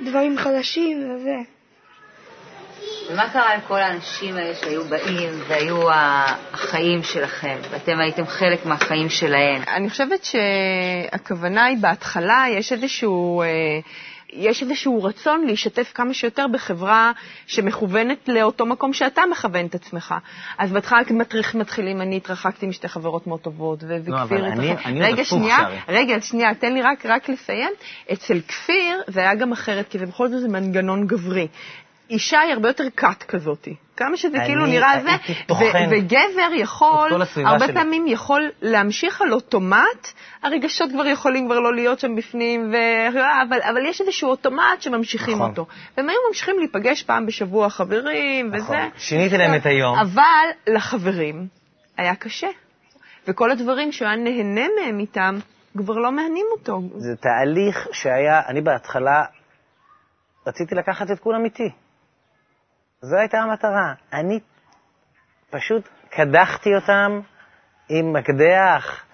דברים 0.00 0.38
חדשים 0.38 1.10
וזה. 1.14 1.36
ומה 3.10 3.28
קרה 3.32 3.56
לכל 3.56 3.78
האנשים 3.80 4.36
האלה 4.36 4.54
שהיו 4.54 4.84
באים 4.84 5.30
והיו 5.48 5.90
החיים 5.92 7.02
שלכם, 7.02 7.56
ואתם 7.70 7.98
הייתם 8.00 8.26
חלק 8.26 8.66
מהחיים 8.66 9.08
שלהם? 9.08 9.62
אני 9.68 9.90
חושבת 9.90 10.20
שהכוונה 10.24 11.64
היא 11.64 11.76
בהתחלה, 11.80 12.44
יש 12.50 12.72
איזשהו, 12.72 13.42
אה, 13.42 13.46
יש 14.32 14.62
איזשהו 14.62 15.02
רצון 15.04 15.44
להשתתף 15.46 15.92
כמה 15.94 16.14
שיותר 16.14 16.46
בחברה 16.52 17.12
שמכוונת 17.46 18.28
לאותו 18.28 18.66
מקום 18.66 18.92
שאתה 18.92 19.22
מכוון 19.30 19.66
את 19.66 19.74
עצמך. 19.74 20.14
אז 20.58 20.72
בהתחלה 20.72 20.98
מתחיל- 21.10 21.42
מתחילים, 21.60 22.00
אני 22.00 22.16
התרחקתי 22.16 22.66
משתי 22.66 22.88
חברות 22.88 23.26
מאוד 23.26 23.40
טובות, 23.40 23.78
ו- 23.88 23.96
לא, 24.06 24.16
אבל 24.22 24.24
וכפיר 24.24 24.46
אני- 24.46 24.72
התרחק- 24.72 24.86
אני 24.86 25.00
עוד 25.00 25.04
רגע, 25.12 25.22
הפוך, 25.22 25.28
שנייה, 25.38 25.56
שרי. 25.58 25.78
רגע, 25.96 26.20
שנייה, 26.20 26.54
תן 26.54 26.72
לי 26.74 26.82
רק, 26.82 27.06
רק 27.06 27.28
לסיים. 27.28 27.70
אצל 28.12 28.40
כפיר 28.48 29.00
זה 29.06 29.20
היה 29.20 29.34
גם 29.34 29.52
אחרת, 29.52 29.88
כי 29.88 29.98
זה 29.98 30.06
בכל 30.06 30.28
זאת 30.28 30.40
זה 30.40 30.48
מנגנון 30.48 31.06
גברי. 31.06 31.48
אישה 32.12 32.40
היא 32.40 32.52
הרבה 32.52 32.68
יותר 32.68 32.84
כת 32.96 33.22
כזאתי. 33.22 33.74
כמה 33.96 34.16
שזה 34.16 34.36
אני 34.36 34.46
כאילו 34.46 34.66
נראה 34.66 35.00
זה, 35.02 35.10
וגבר 35.90 36.54
יכול, 36.54 37.10
הרבה 37.44 37.66
שלי. 37.66 37.74
פעמים 37.74 38.06
יכול 38.06 38.50
להמשיך 38.62 39.22
על 39.22 39.32
אוטומט, 39.32 40.12
הרגשות 40.42 40.90
כבר 40.92 41.06
יכולים 41.06 41.46
כבר 41.46 41.60
לא 41.60 41.74
להיות 41.74 42.00
שם 42.00 42.16
בפנים, 42.16 42.72
ו... 42.72 42.76
אבל, 43.42 43.58
אבל 43.62 43.86
יש 43.86 44.00
איזשהו 44.00 44.30
אוטומט 44.30 44.82
שממשיכים 44.82 45.34
נכון. 45.34 45.50
אותו. 45.50 45.66
והם 45.96 46.08
היו 46.08 46.18
ממשיכים 46.28 46.58
להיפגש 46.58 47.02
פעם 47.02 47.26
בשבוע 47.26 47.70
חברים, 47.70 48.54
נכון. 48.54 48.76
וזה. 48.76 48.88
שיניתי 48.96 49.36
להם 49.36 49.54
את 49.54 49.66
היום. 49.66 49.98
אבל 49.98 50.74
לחברים 50.74 51.46
היה 51.96 52.14
קשה. 52.14 52.48
וכל 53.28 53.50
הדברים 53.50 53.92
שהוא 53.92 54.08
היה 54.08 54.16
נהנה 54.16 54.66
מהם 54.80 54.98
איתם, 54.98 55.38
כבר 55.76 55.94
לא 55.94 56.12
מהנים 56.12 56.46
אותו. 56.52 56.80
זה 56.96 57.16
תהליך 57.20 57.88
שהיה, 57.92 58.42
אני 58.48 58.60
בהתחלה 58.60 59.24
רציתי 60.46 60.74
לקחת 60.74 61.10
את 61.10 61.20
כולם 61.20 61.44
איתי. 61.44 61.70
זו 63.02 63.16
הייתה 63.16 63.38
המטרה. 63.38 63.92
אני 64.12 64.40
פשוט 65.50 65.88
קדחתי 66.10 66.74
אותם 66.74 67.20
עם 67.88 68.12
מקדח. 68.12 69.04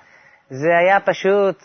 זה 0.50 0.68
היה 0.78 1.00
פשוט... 1.00 1.62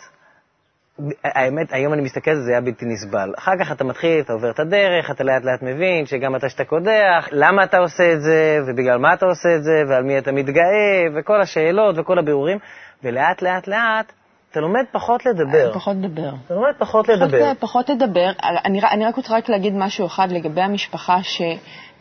האמת, 1.23 1.73
היום 1.73 1.93
אני 1.93 2.01
מסתכל 2.01 2.31
על 2.31 2.37
זה, 2.37 2.43
זה 2.43 2.51
היה 2.51 2.61
בלתי 2.61 2.85
נסבל. 2.85 3.33
אחר 3.37 3.51
כך 3.59 3.71
אתה 3.71 3.83
מתחיל, 3.83 4.19
אתה 4.19 4.33
עובר 4.33 4.51
את 4.51 4.59
הדרך, 4.59 5.11
אתה 5.11 5.23
לאט 5.23 5.43
לאט 5.43 5.61
מבין 5.61 6.05
שגם 6.05 6.35
אתה 6.35 6.49
שאתה 6.49 6.65
קודח, 6.65 7.27
למה 7.31 7.63
אתה 7.63 7.77
עושה 7.77 8.13
את 8.13 8.21
זה, 8.21 8.59
ובגלל 8.67 8.97
מה 8.97 9.13
אתה 9.13 9.25
עושה 9.25 9.55
את 9.55 9.63
זה, 9.63 9.83
ועל 9.89 10.03
מי 10.03 10.17
אתה 10.17 10.31
מתגאה, 10.31 11.03
וכל 11.15 11.41
השאלות 11.41 11.95
וכל 11.97 12.19
הבירורים, 12.19 12.57
ולאט 13.03 13.41
לאט 13.41 13.67
לאט 13.67 14.13
אתה 14.53 14.61
לומד 14.61 14.83
פחות 14.91 15.25
לדבר. 15.25 15.73
פחות 15.73 15.95
לדבר. 16.01 16.29
אתה 16.45 16.53
לומד 16.53 16.73
פחות 16.79 17.07
לדבר. 17.07 17.53
פחות, 17.53 17.59
פחות 17.59 17.89
לדבר. 17.89 18.31
אני, 18.65 18.81
אני 18.91 19.05
רק 19.05 19.15
רוצה 19.15 19.37
רק 19.37 19.49
להגיד 19.49 19.73
משהו 19.75 20.05
אחד 20.05 20.31
לגבי 20.31 20.61
המשפחה, 20.61 21.23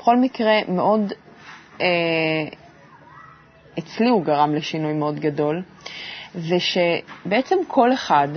שבכל 0.02 0.16
מקרה 0.16 0.58
מאוד, 0.68 1.12
אה, 1.80 1.86
אצלי 3.78 4.08
הוא 4.08 4.24
גרם 4.24 4.54
לשינוי 4.54 4.92
מאוד 4.92 5.20
גדול, 5.20 5.62
זה 6.34 6.56
שבעצם 6.60 7.56
כל 7.68 7.92
אחד, 7.92 8.28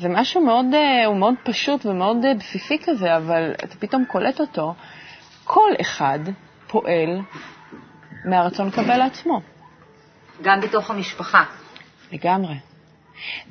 זה 0.00 0.08
משהו 0.08 0.40
מאוד, 0.44 0.66
אה, 0.74 1.06
הוא 1.06 1.16
מאוד 1.16 1.34
פשוט 1.44 1.86
ומאוד 1.86 2.24
אה, 2.24 2.34
בסיסי 2.34 2.78
כזה, 2.84 3.16
אבל 3.16 3.54
אתה 3.64 3.76
פתאום 3.78 4.04
קולט 4.04 4.40
אותו, 4.40 4.74
כל 5.44 5.70
אחד 5.80 6.18
פועל 6.66 7.20
מהרצון 8.24 8.68
לקבל 8.68 8.96
לעצמו. 8.96 9.40
גם 10.42 10.60
בתוך 10.60 10.90
המשפחה. 10.90 11.44
לגמרי. 12.12 12.54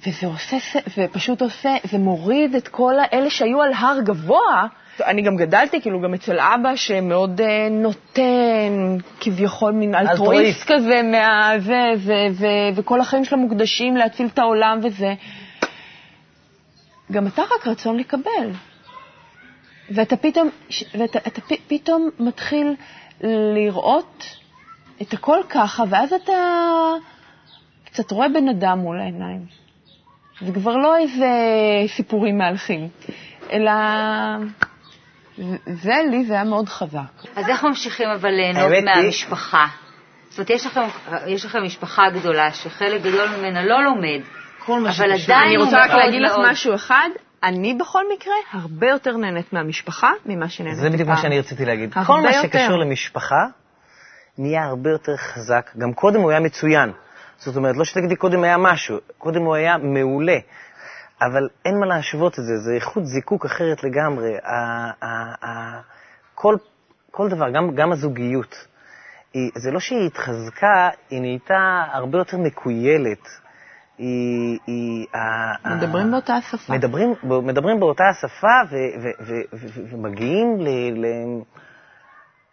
וזה 0.08 0.28
עושה, 0.28 0.58
ופשוט 0.98 1.42
עושה, 1.42 1.76
זה 1.84 1.98
מוריד 1.98 2.56
את 2.56 2.68
כל 2.68 2.94
האלה 3.00 3.30
שהיו 3.30 3.62
על 3.62 3.74
הר 3.74 4.00
גבוה. 4.04 4.68
אני 5.02 5.22
גם 5.22 5.36
גדלתי, 5.36 5.82
כאילו, 5.82 6.02
גם 6.02 6.14
אצל 6.14 6.40
אבא 6.40 6.76
שמאוד 6.76 7.42
אה, 7.42 7.68
נותן, 7.72 8.98
כביכול 9.20 9.72
מין 9.72 9.96
אלטרואיסט. 9.96 10.72
כזה, 10.72 11.02
מה, 11.04 11.52
זה, 11.60 11.82
ו, 11.98 12.12
ו, 12.32 12.46
וכל 12.76 13.02
החיים 13.02 13.26
שלו 13.26 13.38
מוקדשים 13.38 13.98
להציל 13.98 14.28
את 14.34 14.40
העולם 14.40 14.80
וזה. 14.84 15.14
גם 17.12 17.28
אתה 17.28 17.42
רק 17.42 17.68
רצון 17.68 17.98
לקבל. 17.98 18.52
ואתה 19.92 20.18
פתאום, 20.18 20.50
ואתה 21.00 21.20
אתה 21.20 21.42
פ- 21.42 21.68
פתאום 21.68 22.10
מתחיל 22.20 22.76
לראות 23.56 24.26
את 25.02 25.14
הכל 25.14 25.40
ככה, 25.50 25.84
ואז 25.90 26.14
אתה 26.14 26.34
קצת 27.86 28.12
רואה 28.12 28.30
בן 28.30 28.50
אדם 28.50 28.80
מול 28.80 29.00
העיניים. 29.00 29.46
זה 30.42 30.54
כבר 30.54 30.78
לא 30.78 30.98
איזה 30.98 31.30
סיפורים 31.88 32.38
מהלכים, 32.38 32.88
אלא 33.52 33.72
זה 35.66 35.94
לי, 36.12 36.26
זה 36.26 36.34
היה 36.34 36.44
מאוד 36.44 36.70
חזק. 36.70 37.00
אז 37.36 37.50
איך 37.50 37.64
ממשיכים 37.64 38.10
אבל 38.10 38.30
ליהנות 38.30 38.72
מהמשפחה? 38.86 39.66
זאת 40.30 40.38
אומרת, 40.38 40.50
יש 40.50 40.66
לכם, 40.66 40.82
יש 41.28 41.46
לכם 41.46 41.64
משפחה 41.64 42.04
גדולה 42.14 42.52
שחלק 42.52 43.02
גדול 43.02 43.30
ממנה 43.38 43.66
לא 43.66 43.84
לומד, 43.84 44.22
כל 44.60 44.80
מה 44.80 44.90
אבל 44.90 45.12
עדיין 45.12 45.48
אני 45.48 45.58
רוצה 45.58 45.78
רק 45.78 45.92
להגיד 45.92 46.22
לך 46.22 46.32
משהו 46.52 46.76
אחד, 46.76 47.10
אני 47.44 47.74
בכל 47.74 48.04
מקרה 48.16 48.34
הרבה 48.52 48.90
יותר 48.90 49.18
נהנית 49.18 49.54
מהמשפחה 49.54 50.12
ממה 50.26 50.50
שנהנית 50.50 50.80
זה 50.80 50.90
בדיוק 50.90 51.10
מה. 51.10 51.18
שאני 51.18 51.40
רציתי 51.40 51.66
להגיד. 51.66 51.94
כל 52.06 52.22
מה 52.22 52.36
יותר. 52.36 52.48
שקשור 52.48 52.78
למשפחה 52.78 53.46
נהיה 54.38 54.64
הרבה 54.64 54.90
יותר 54.90 55.18
חזק. 55.18 55.72
גם 55.78 55.94
קודם 55.94 56.22
הוא 56.22 56.32
היה 56.32 56.40
מצוין. 56.40 56.92
זאת 57.38 57.56
אומרת, 57.56 57.76
לא 57.78 57.86
שתגידי 57.86 58.16
קודם 58.16 58.44
היה 58.44 58.58
משהו, 58.58 58.98
קודם 59.18 59.42
הוא 59.42 59.56
היה 59.56 59.78
מעולה. 59.78 60.38
אבל 61.22 61.50
אין 61.66 61.80
מה 61.80 61.86
להשוות 61.86 62.40
את 62.40 62.44
זה, 62.44 62.58
זה 62.58 62.74
איכות 62.76 63.06
זיקוק 63.06 63.46
אחרת 63.46 63.84
לגמרי. 63.84 64.34
כל, 66.36 66.56
כל 67.12 67.30
דבר, 67.30 67.50
גם, 67.50 67.76
גם 67.76 67.92
הזוגיות, 67.92 68.56
היא, 69.34 69.52
זה 69.56 69.72
לא 69.72 69.80
שהיא 69.80 70.08
התחזקה, 70.08 70.90
היא 71.10 71.22
נהייתה 71.22 71.84
הרבה 71.92 72.18
יותר 72.18 72.38
מקוילת. 72.38 73.28
היא... 73.98 74.60
היא 74.68 75.06
ה- 75.14 75.68
ה- 75.68 75.76
מדברים 75.76 76.12
באותה 76.12 76.42
שפה. 76.42 76.74
מדברים, 76.74 77.14
מדברים 77.24 77.80
באותה 77.80 78.04
השפה 78.10 78.48
ו, 78.72 78.76
ו, 79.02 79.08
ו, 79.26 79.34
ו, 79.54 79.68
ו, 79.74 79.92
ומגיעים 79.92 80.60
ל... 80.60 80.68
ל 80.94 81.06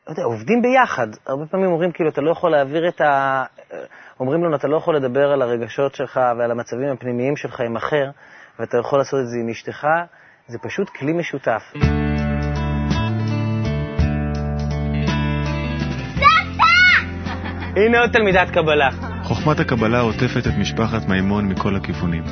לא 0.06 0.12
יודע, 0.12 0.22
עובדים 0.22 0.62
ביחד. 0.62 1.06
הרבה 1.26 1.46
פעמים 1.46 1.66
אומרים, 1.66 1.92
כאילו, 1.92 2.10
אתה 2.10 2.20
לא 2.20 2.30
יכול 2.30 2.50
להעביר 2.50 2.88
את 2.88 3.00
ה... 3.00 3.44
אומרים 4.22 4.44
לנו, 4.44 4.56
אתה 4.56 4.68
לא 4.68 4.76
יכול 4.76 4.96
לדבר 4.96 5.32
על 5.32 5.42
הרגשות 5.42 5.94
שלך 5.94 6.20
ועל 6.38 6.50
המצבים 6.50 6.88
הפנימיים 6.92 7.36
שלך 7.36 7.60
עם 7.60 7.76
אחר, 7.76 8.10
ואתה 8.58 8.78
יכול 8.78 8.98
לעשות 8.98 9.20
את 9.20 9.26
זה 9.26 9.36
עם 9.42 9.48
אשתך. 9.48 9.86
זה 10.46 10.58
פשוט 10.58 10.88
כלי 10.88 11.12
משותף. 11.12 11.72
הנה 17.76 18.00
עוד 18.00 18.10
תלמידת 18.12 18.50
קבלה. 18.50 18.88
חוכמת 19.22 19.60
הקבלה 19.60 20.00
עוטפת 20.00 20.46
את 20.46 20.58
משפחת 20.60 21.08
מימון 21.08 21.48
מכל 21.48 21.76
הכיוונים. 21.76 22.24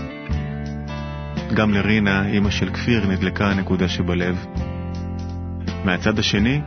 גם 1.57 1.75
לרינה, 1.75 2.27
אימא 2.27 2.51
של 2.51 2.71
כפיר, 2.71 3.07
נדלקה 3.07 3.45
הנקודה 3.47 3.89
שבלב. 3.89 4.47
מהצד 5.85 6.19
השני, 6.19 6.61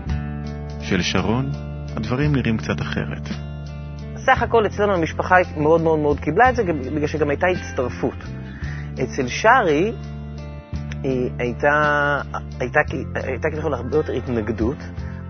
של 0.82 1.02
שרון, 1.02 1.52
הדברים 1.96 2.36
נראים 2.36 2.58
קצת 2.58 2.82
אחרת. 2.82 3.43
סך 4.26 4.42
הכל 4.42 4.66
אצלנו 4.66 4.94
המשפחה 4.94 5.36
מאוד 5.58 5.82
מאוד 5.82 6.00
מאוד 6.00 6.20
קיבלה 6.20 6.50
את 6.50 6.56
זה, 6.56 6.64
בגלל 6.64 7.08
שגם 7.08 7.30
הייתה 7.30 7.48
הצטרפות. 7.48 8.14
אצל 9.04 9.28
שרי 9.28 9.92
היא 11.04 11.30
הייתה, 11.40 11.72
הייתה, 12.60 12.80
הייתה 13.14 13.50
כביכול 13.52 13.74
הרבה 13.74 13.98
יותר 13.98 14.14
התנגדות, 14.14 14.78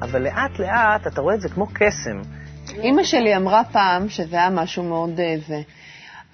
אבל 0.02 0.22
לאט 0.24 0.60
לאט 0.60 1.08
אתה 1.08 1.22
רואה 1.22 1.36
את 1.36 1.42
זה 1.42 1.50
כמו 1.50 1.68
קסם. 1.74 2.22
אימא 2.78 3.04
שלי 3.04 3.36
אמרה 3.38 3.62
פעם, 3.72 4.10
שזה 4.10 4.36
היה 4.36 4.50
משהו 4.50 4.84
מאוד 4.84 5.20
אה, 5.20 5.36
זה, 5.48 5.62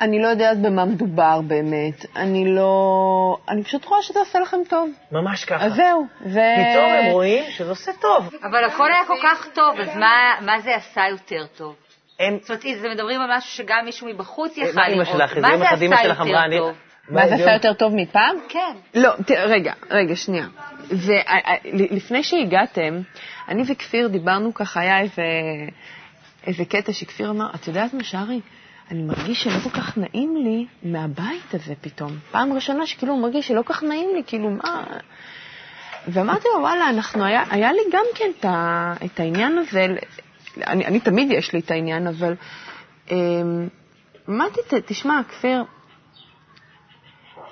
אני 0.02 0.22
לא 0.22 0.28
יודעת 0.28 0.62
במה 0.62 0.86
מדובר 0.86 1.42
באמת. 1.48 2.06
אני 2.16 2.56
לא... 2.56 3.38
אני 3.50 3.64
פשוט 3.64 3.86
רואה 3.86 4.02
שזה 4.02 4.20
עושה 4.20 4.40
לכם 4.40 4.58
טוב. 4.70 4.90
ממש 5.12 5.46
ככה. 5.46 5.66
אז 5.66 5.74
זהו. 5.74 6.06
ו... 6.26 6.30
פתאום 6.30 6.86
הם 6.86 7.12
רואים 7.12 7.44
שזה 7.52 7.70
עושה 7.70 7.92
טוב. 8.02 8.30
אבל 8.50 8.64
הכל 8.66 8.92
היה 8.92 9.06
כל 9.08 9.18
כך 9.24 9.48
טוב, 9.54 9.80
אז 9.80 9.88
מה- 9.98 10.46
מה 10.46 10.60
זה 10.62 10.76
עשה 10.76 11.02
יותר 11.12 11.46
טוב? 11.58 11.76
הם... 12.20 12.38
זאת 12.42 12.50
אומרת, 12.50 12.82
זה 12.82 12.90
מדברים 12.90 13.22
על 13.22 13.38
משהו 13.38 13.52
שגם 13.52 13.86
מישהו 13.86 14.08
מבחוץ 14.08 14.58
מה 14.58 14.64
יכל 14.64 14.88
לראות. 14.88 15.16
מה 15.42 15.58
זה 15.68 15.70
עשה 15.70 16.04
יותר. 16.04 16.58
טוב? 16.58 16.76
מה 17.10 17.28
זה 17.28 17.36
עשה 17.36 17.54
יותר 17.54 17.74
טוב 17.74 17.96
מפעם? 17.96 18.36
כן. 18.50 18.76
לא, 18.96 19.12
רגע, 19.30 19.74
רגע, 19.90 20.16
שנייה. 20.16 20.46
זה, 20.90 21.14
אה, 21.28 21.38
אה, 21.48 21.56
לפני 21.74 22.24
שהגעתם, 22.24 23.02
אני 23.48 23.64
וכפיר 23.68 24.08
דיברנו 24.08 24.54
ככה, 24.54 24.80
היה 24.80 25.00
איזה, 25.00 25.24
איזה 26.48 26.66
קטע 26.66 26.94
שכפיר 26.94 27.30
אמר, 27.30 27.46
את 27.56 27.68
יודעת 27.68 27.94
מה, 27.94 28.04
שרי? 28.04 28.40
אני 28.92 29.04
מרגיש 29.04 29.44
שלא 29.44 29.60
כל 29.64 29.70
כך 29.70 29.98
נעים 29.98 30.36
לי 30.36 30.66
מהבית 30.84 31.54
הזה 31.54 31.74
פתאום. 31.82 32.12
פעם 32.32 32.54
ראשונה 32.54 32.88
שכאילו 32.88 33.14
הוא 33.14 33.22
מרגיש 33.22 33.48
שלא 33.48 33.62
כל 33.62 33.74
כך 33.74 33.84
נעים 33.84 34.10
לי, 34.16 34.24
כאילו, 34.28 34.50
מה... 34.50 34.84
ואמרתי 36.08 36.48
לו, 36.56 36.62
וואלה, 36.62 36.90
אנחנו, 36.90 37.26
היה, 37.26 37.44
היה 37.50 37.74
לי 37.74 37.82
גם 37.92 38.06
כן 38.16 38.32
את, 38.40 38.46
ה, 38.46 38.94
את 39.06 39.20
העניין 39.20 39.58
הזה, 39.58 39.88
אני, 40.58 40.86
אני 40.86 41.00
תמיד 41.00 41.32
יש 41.32 41.54
לי 41.54 41.60
את 41.60 41.72
העניין, 41.72 42.08
אבל 42.08 42.36
אמ, 43.12 43.68
אמרתי, 44.30 44.60
תשמע, 44.86 45.22
כפיר, 45.30 45.64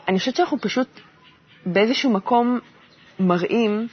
אני 0.08 0.20
חושבת 0.20 0.36
שאנחנו 0.36 0.62
פשוט 0.62 0.88
באיזשהו 1.66 2.12
מקום 2.12 2.60
מראים 3.20 3.88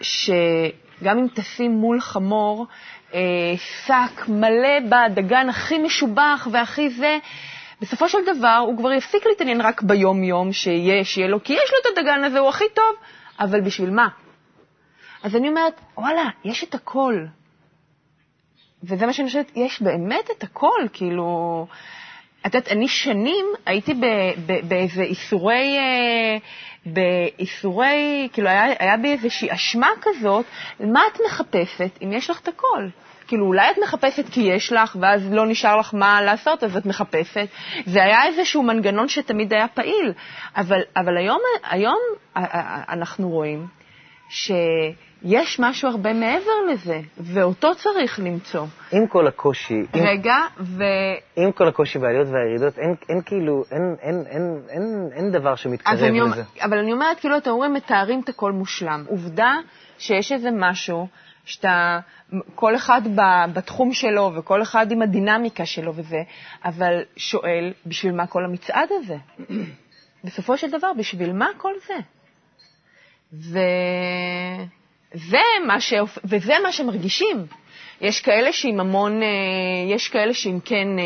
שגם 0.00 1.18
אם 1.18 1.26
תשים 1.34 1.70
מול 1.72 2.00
חמור 2.00 2.66
אה, 3.14 3.20
שק 3.56 4.28
מלא 4.28 4.78
בדגן 4.90 5.48
הכי 5.48 5.78
משובח 5.78 6.48
והכי 6.52 6.90
זה, 6.90 7.18
בסופו 7.80 8.08
של 8.08 8.18
דבר 8.36 8.62
הוא 8.66 8.78
כבר 8.78 8.92
יפסיק 8.92 9.26
להתעניין 9.26 9.60
רק 9.60 9.82
ביום-יום 9.82 10.52
שיהיה, 10.52 11.04
שיהיה 11.04 11.28
לו, 11.28 11.44
כי 11.44 11.52
יש 11.52 11.70
לו 11.72 11.92
את 11.92 11.98
הדגן 11.98 12.24
הזה, 12.24 12.38
הוא 12.38 12.48
הכי 12.48 12.64
טוב, 12.74 12.96
אבל 13.40 13.60
בשביל 13.60 13.90
מה? 13.90 14.08
אז 15.22 15.36
אני 15.36 15.48
אומרת, 15.48 15.80
וואלה, 15.96 16.24
יש 16.44 16.64
את 16.64 16.74
הכל. 16.74 17.24
וזה 18.82 19.06
מה 19.06 19.12
שאני 19.12 19.28
חושבת, 19.28 19.52
יש 19.56 19.82
באמת 19.82 20.30
את 20.38 20.42
הכל, 20.42 20.86
כאילו... 20.92 21.66
את 22.46 22.54
יודעת, 22.54 22.72
אני 22.72 22.88
שנים 22.88 23.46
הייתי 23.66 23.94
ב- 23.94 24.32
ב- 24.46 24.68
באיזה 24.68 25.02
איסורי, 25.02 25.78
אה, 25.78 26.36
באיסורי, 26.86 28.28
כאילו 28.32 28.48
היה, 28.48 28.64
היה 28.78 28.96
בי 28.96 29.12
איזושהי 29.12 29.52
אשמה 29.52 29.88
כזאת, 30.02 30.44
מה 30.80 31.00
את 31.12 31.18
מחפשת 31.26 31.98
אם 32.02 32.12
יש 32.12 32.30
לך 32.30 32.40
את 32.40 32.48
הכל? 32.48 32.88
כאילו, 33.26 33.46
אולי 33.46 33.70
את 33.70 33.76
מחפשת 33.82 34.28
כי 34.32 34.40
יש 34.40 34.72
לך, 34.72 34.96
ואז 35.00 35.32
לא 35.32 35.46
נשאר 35.46 35.76
לך 35.76 35.94
מה 35.94 36.22
לעשות, 36.22 36.64
אז 36.64 36.76
את 36.76 36.86
מחפשת. 36.86 37.48
זה 37.86 38.04
היה 38.04 38.26
איזשהו 38.26 38.62
מנגנון 38.62 39.08
שתמיד 39.08 39.52
היה 39.52 39.68
פעיל. 39.68 40.12
אבל, 40.56 40.80
אבל 40.96 41.16
היום, 41.16 41.40
היום 41.70 41.98
אנחנו 42.88 43.28
רואים 43.28 43.66
שיש 45.22 45.60
משהו 45.60 45.88
הרבה 45.88 46.12
מעבר 46.12 46.52
לזה, 46.72 47.00
ואותו 47.16 47.74
צריך 47.74 48.20
למצוא. 48.20 48.66
עם 48.92 49.06
כל 49.06 49.26
הקושי, 49.26 49.74
עם, 49.74 50.02
רגע, 50.06 50.34
ו... 50.60 50.84
עם 51.36 51.52
כל 51.52 51.68
הקושי 51.68 51.98
והעליות 51.98 52.28
והירידות, 52.28 52.78
אין, 52.78 52.94
אין 53.08 53.20
כאילו, 53.26 53.64
אין, 53.70 53.96
אין, 54.02 54.24
אין, 54.26 54.60
אין, 54.68 55.08
אין 55.12 55.30
דבר 55.32 55.54
שמתקרב 55.56 55.94
לזה. 55.94 56.08
אומר- 56.20 56.42
אבל 56.62 56.78
אני 56.78 56.92
אומרת, 56.92 57.20
כאילו, 57.20 57.36
אתם 57.36 57.50
אומרים, 57.50 57.74
מתארים 57.74 58.20
את 58.24 58.28
הכל 58.28 58.52
מושלם. 58.52 59.04
עובדה 59.08 59.54
שיש 59.98 60.32
איזה 60.32 60.48
משהו 60.52 61.08
שאתה, 61.44 61.98
כל 62.54 62.76
אחד 62.76 63.00
ב- 63.14 63.52
בתחום 63.54 63.92
שלו, 63.92 64.32
וכל 64.36 64.62
אחד 64.62 64.92
עם 64.92 65.02
הדינמיקה 65.02 65.66
שלו 65.66 65.94
וזה, 65.94 66.22
אבל 66.64 67.02
שואל, 67.16 67.72
בשביל 67.86 68.12
מה 68.12 68.26
כל 68.26 68.44
המצעד 68.44 68.88
הזה? 68.90 69.16
בסופו 70.24 70.56
של 70.56 70.70
דבר, 70.70 70.92
בשביל 70.98 71.32
מה 71.32 71.46
כל 71.56 71.72
זה? 71.86 71.94
ו... 73.32 73.58
זה 75.14 75.42
מה 75.66 75.80
ש... 75.80 75.94
וזה 76.24 76.54
מה 76.62 76.72
שמרגישים. 76.72 77.46
יש 78.00 78.20
כאלה 78.20 78.52
שעם 78.52 78.80
המון, 78.80 79.22
אה, 79.22 79.28
יש 79.86 80.08
כאלה 80.08 80.34
שעם 80.34 80.60
כן, 80.64 80.98
אה, 80.98 81.04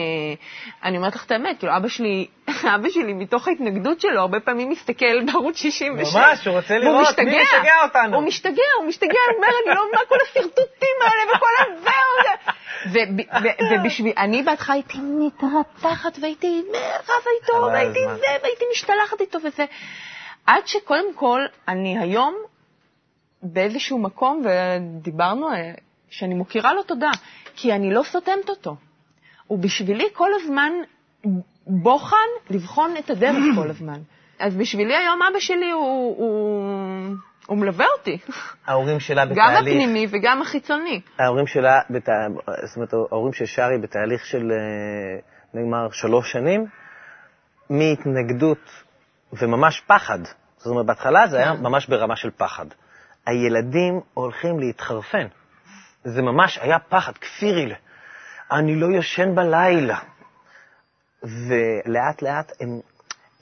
אני 0.85 0.97
אומרת 0.97 1.15
לך 1.15 1.27
את 1.27 1.31
האמת, 1.31 1.59
כאילו 1.59 1.77
אבא 1.77 1.88
שלי, 1.88 2.27
אבא 2.75 2.88
שלי 2.88 3.12
מתוך 3.12 3.49
ההתנגדות 3.49 4.01
שלו 4.01 4.21
הרבה 4.21 4.41
פעמים 4.41 4.71
מסתכל 4.71 5.25
בערוץ 5.27 5.57
66. 5.57 6.15
ממש, 6.15 6.47
הוא 6.47 6.57
רוצה 6.57 6.79
לראות 6.79 7.19
מי 7.19 7.43
משתגע. 7.43 7.83
אותנו. 7.85 8.17
הוא 8.17 8.25
משתגע, 8.25 8.62
הוא 8.79 8.87
משתגע, 8.88 9.19
הוא 9.29 9.37
אומר, 9.37 9.49
אני 9.67 9.75
לא 9.75 9.87
מבינה 9.87 10.03
כל 10.09 10.17
השרטוטים 10.23 10.97
האלה 11.01 11.37
וכל 11.37 11.49
הזה, 11.59 13.01
ובשביל, 13.75 14.12
אני 14.17 14.43
בהתחלה 14.43 14.75
הייתי 14.75 14.99
מתרתחת 15.01 16.19
והייתי 16.23 16.62
רבה 17.05 17.31
איתו, 17.43 17.67
והייתי. 17.73 18.01
זה, 18.07 18.27
והייתי 18.43 18.65
משתלחת 18.73 19.21
איתו 19.21 19.38
וזה. 19.45 19.65
עד 20.47 20.67
שקודם 20.67 21.15
כל, 21.15 21.41
אני 21.69 21.99
היום 21.99 22.35
באיזשהו 23.42 23.98
מקום, 23.98 24.42
ודיברנו, 24.44 25.48
אה, 25.52 25.72
שאני 26.11 26.35
מוקירה 26.35 26.74
לו 26.74 26.83
תודה, 26.83 27.11
כי 27.57 27.72
אני 27.72 27.94
לא 27.94 28.02
סותמת 28.02 28.48
אותו. 28.48 28.76
הוא 29.46 29.59
בשבילי 29.59 30.05
כל 30.12 30.28
הזמן 30.35 30.72
בוחן 31.66 32.16
לבחון 32.50 32.94
את 32.98 33.11
הדרך 33.11 33.44
כל 33.57 33.70
הזמן. 33.70 34.00
אז 34.38 34.57
בשבילי 34.57 34.96
היום 34.96 35.20
אבא 35.31 35.40
שלי 35.40 35.70
הוא, 35.70 36.16
הוא, 36.18 37.16
הוא 37.46 37.59
מלווה 37.59 37.87
אותי, 37.98 38.18
ההורים 38.66 39.00
שלה 39.00 39.24
גם 39.24 39.31
בתהליך, 39.31 39.59
הפנימי 39.59 40.07
וגם 40.11 40.42
החיצוני. 40.42 41.00
ההורים 41.18 41.46
שלה, 41.46 41.81
בת... 41.90 42.09
זאת 42.64 42.76
אומרת, 42.76 42.92
ההורים 43.12 43.33
של 43.33 43.46
שרי 43.46 43.78
בתהליך 43.83 44.26
של, 44.26 44.52
אה, 44.52 45.20
נאמר, 45.55 45.90
שלוש 45.90 46.33
שנים, 46.33 46.66
מהתנגדות 47.70 48.70
וממש 49.33 49.81
פחד. 49.87 50.18
זאת 50.57 50.66
אומרת, 50.66 50.87
בהתחלה 50.87 51.26
זה 51.26 51.37
היה 51.37 51.52
ממש 51.52 51.87
ברמה 51.87 52.16
של 52.16 52.31
פחד. 52.31 52.66
הילדים 53.27 54.01
הולכים 54.15 54.61
להתחרפן. 54.61 55.27
זה 56.05 56.23
ממש 56.23 56.59
היה 56.59 56.79
פחד, 56.79 57.13
כפירי. 57.13 57.75
אני 58.51 58.77
לא 58.77 58.87
ישן 58.99 59.35
בלילה. 59.35 59.99
ולאט 61.23 62.23
לאט 62.23 62.53
הם, 62.61 62.81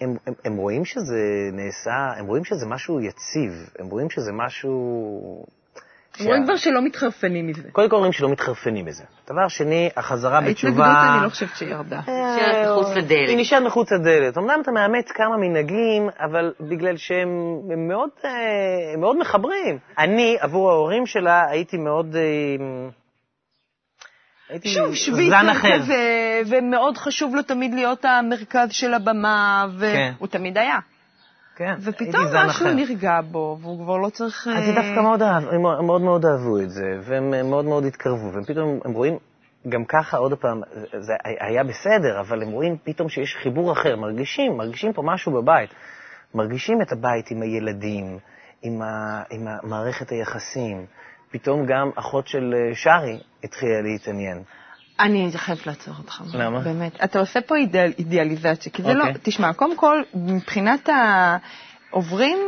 הם, 0.01 0.17
הם, 0.27 0.35
הם 0.45 0.57
רואים 0.57 0.85
שזה 0.85 1.51
נעשה, 1.53 2.13
הם 2.19 2.27
רואים 2.27 2.45
שזה 2.45 2.67
משהו 2.67 3.01
יציב, 3.01 3.71
הם 3.79 3.87
רואים 3.87 4.11
שזה 4.11 4.33
משהו... 4.33 5.47
הם 6.19 6.27
רואים 6.27 6.45
כבר 6.45 6.57
שלא 6.57 6.83
מתחרפנים 6.83 7.47
מזה. 7.47 7.63
קודם 7.73 7.89
כל 7.89 7.97
אומרים 7.97 8.13
שלא 8.13 8.29
מתחרפנים 8.29 8.85
מזה. 8.85 9.05
דבר 9.27 9.49
שני, 9.49 9.91
החזרה 9.97 10.41
בתשובה... 10.41 10.85
ההתנגדות 10.85 11.15
אני 11.17 11.25
לא 11.25 11.29
חושבת 11.29 11.57
שירדה. 11.57 12.01
אה, 12.09 12.37
נשארת 12.37 12.67
מחוץ 12.69 12.97
לדלת. 12.97 13.29
היא 13.29 13.39
נשארת 13.39 13.63
מחוץ 13.63 13.93
לדלת. 13.93 14.39
אמנם 14.39 14.61
אתה 14.63 14.71
מאמץ 14.71 15.11
כמה 15.15 15.37
מנהגים, 15.37 16.09
אבל 16.21 16.53
בגלל 16.61 16.97
שהם 16.97 17.29
הם 17.73 17.89
מאוד, 17.89 18.09
אה, 18.25 18.31
מאוד 18.99 19.17
מחברים. 19.19 19.79
אני, 19.99 20.37
עבור 20.41 20.71
ההורים 20.71 21.07
שלה, 21.07 21.51
הייתי 21.51 21.77
מאוד... 21.77 22.17
אה, 22.17 22.23
הייתי 24.49 24.69
שוב, 24.69 24.95
שוויצר. 24.95 25.53
כזה, 25.55 26.43
ומאוד 26.47 26.97
חשוב 26.99 27.35
לו 27.35 27.43
תמיד 27.43 27.75
להיות 27.75 28.05
המרכז 28.05 28.69
של 28.73 28.95
הבמה, 28.95 29.67
כן. 29.81 30.13
והוא 30.19 30.29
תמיד 30.29 30.59
היה. 30.59 30.79
כן, 31.61 31.75
ופתאום 31.81 32.25
משהו 32.47 32.67
אחר. 32.67 32.75
נרגע 32.75 33.21
בו, 33.31 33.59
והוא 33.61 33.85
כבר 33.85 33.97
לא 33.97 34.09
צריך... 34.09 34.49
אז 34.49 34.57
אה, 34.57 34.67
זה 34.67 34.73
דווקא 34.73 35.01
מאוד 35.01 35.23
אהב, 35.23 35.45
הם 35.49 35.63
מאוד 35.63 36.03
מאוד 36.03 36.25
אהבו 36.27 36.59
את 36.61 36.71
זה, 36.71 36.85
והם 37.03 37.51
מאוד 37.51 37.65
מאוד 37.65 37.85
התקרבו, 37.85 38.33
והם 38.33 38.45
פתאום, 38.45 38.81
הם 38.85 38.93
רואים, 38.93 39.19
גם 39.69 39.85
ככה, 39.85 40.17
עוד 40.17 40.35
פעם, 40.35 40.61
זה 41.01 41.13
היה 41.41 41.65
בסדר, 41.65 42.21
אבל 42.21 42.43
הם 42.43 42.51
רואים 42.51 42.77
פתאום 42.85 43.09
שיש 43.09 43.37
חיבור 43.43 43.73
אחר, 43.73 43.97
מרגישים, 43.97 44.57
מרגישים 44.57 44.93
פה 44.93 45.03
משהו 45.03 45.33
בבית. 45.33 45.71
מרגישים 46.35 46.83
את 46.83 46.93
הבית 46.93 47.31
עם 47.31 47.43
הילדים, 47.43 48.19
עם, 48.63 48.83
ה, 48.83 49.23
עם 49.31 49.47
מערכת 49.63 50.11
היחסים. 50.11 50.87
פתאום 51.31 51.67
גם 51.67 51.91
אחות 51.95 52.29
של 52.29 52.55
אה, 52.55 52.75
שרי 52.75 53.21
התחילה 53.45 53.81
להתעניין. 53.83 54.43
אני 55.01 55.31
חייבת 55.37 55.67
לעצור 55.67 55.95
אותך. 55.99 56.23
למה? 56.35 56.61
באמת. 56.61 57.05
אתה 57.05 57.19
עושה 57.19 57.41
פה 57.41 57.57
אידאל, 57.57 57.93
אידיאליזציה, 57.99 58.73
כי 58.73 58.83
זה 58.83 58.95
לא... 58.95 59.05
אוקיי. 59.05 59.21
תשמע, 59.23 59.53
קודם 59.53 59.77
כל, 59.77 60.03
מבחינת 60.15 60.89
ה... 60.89 61.37
עוברים 61.91 62.39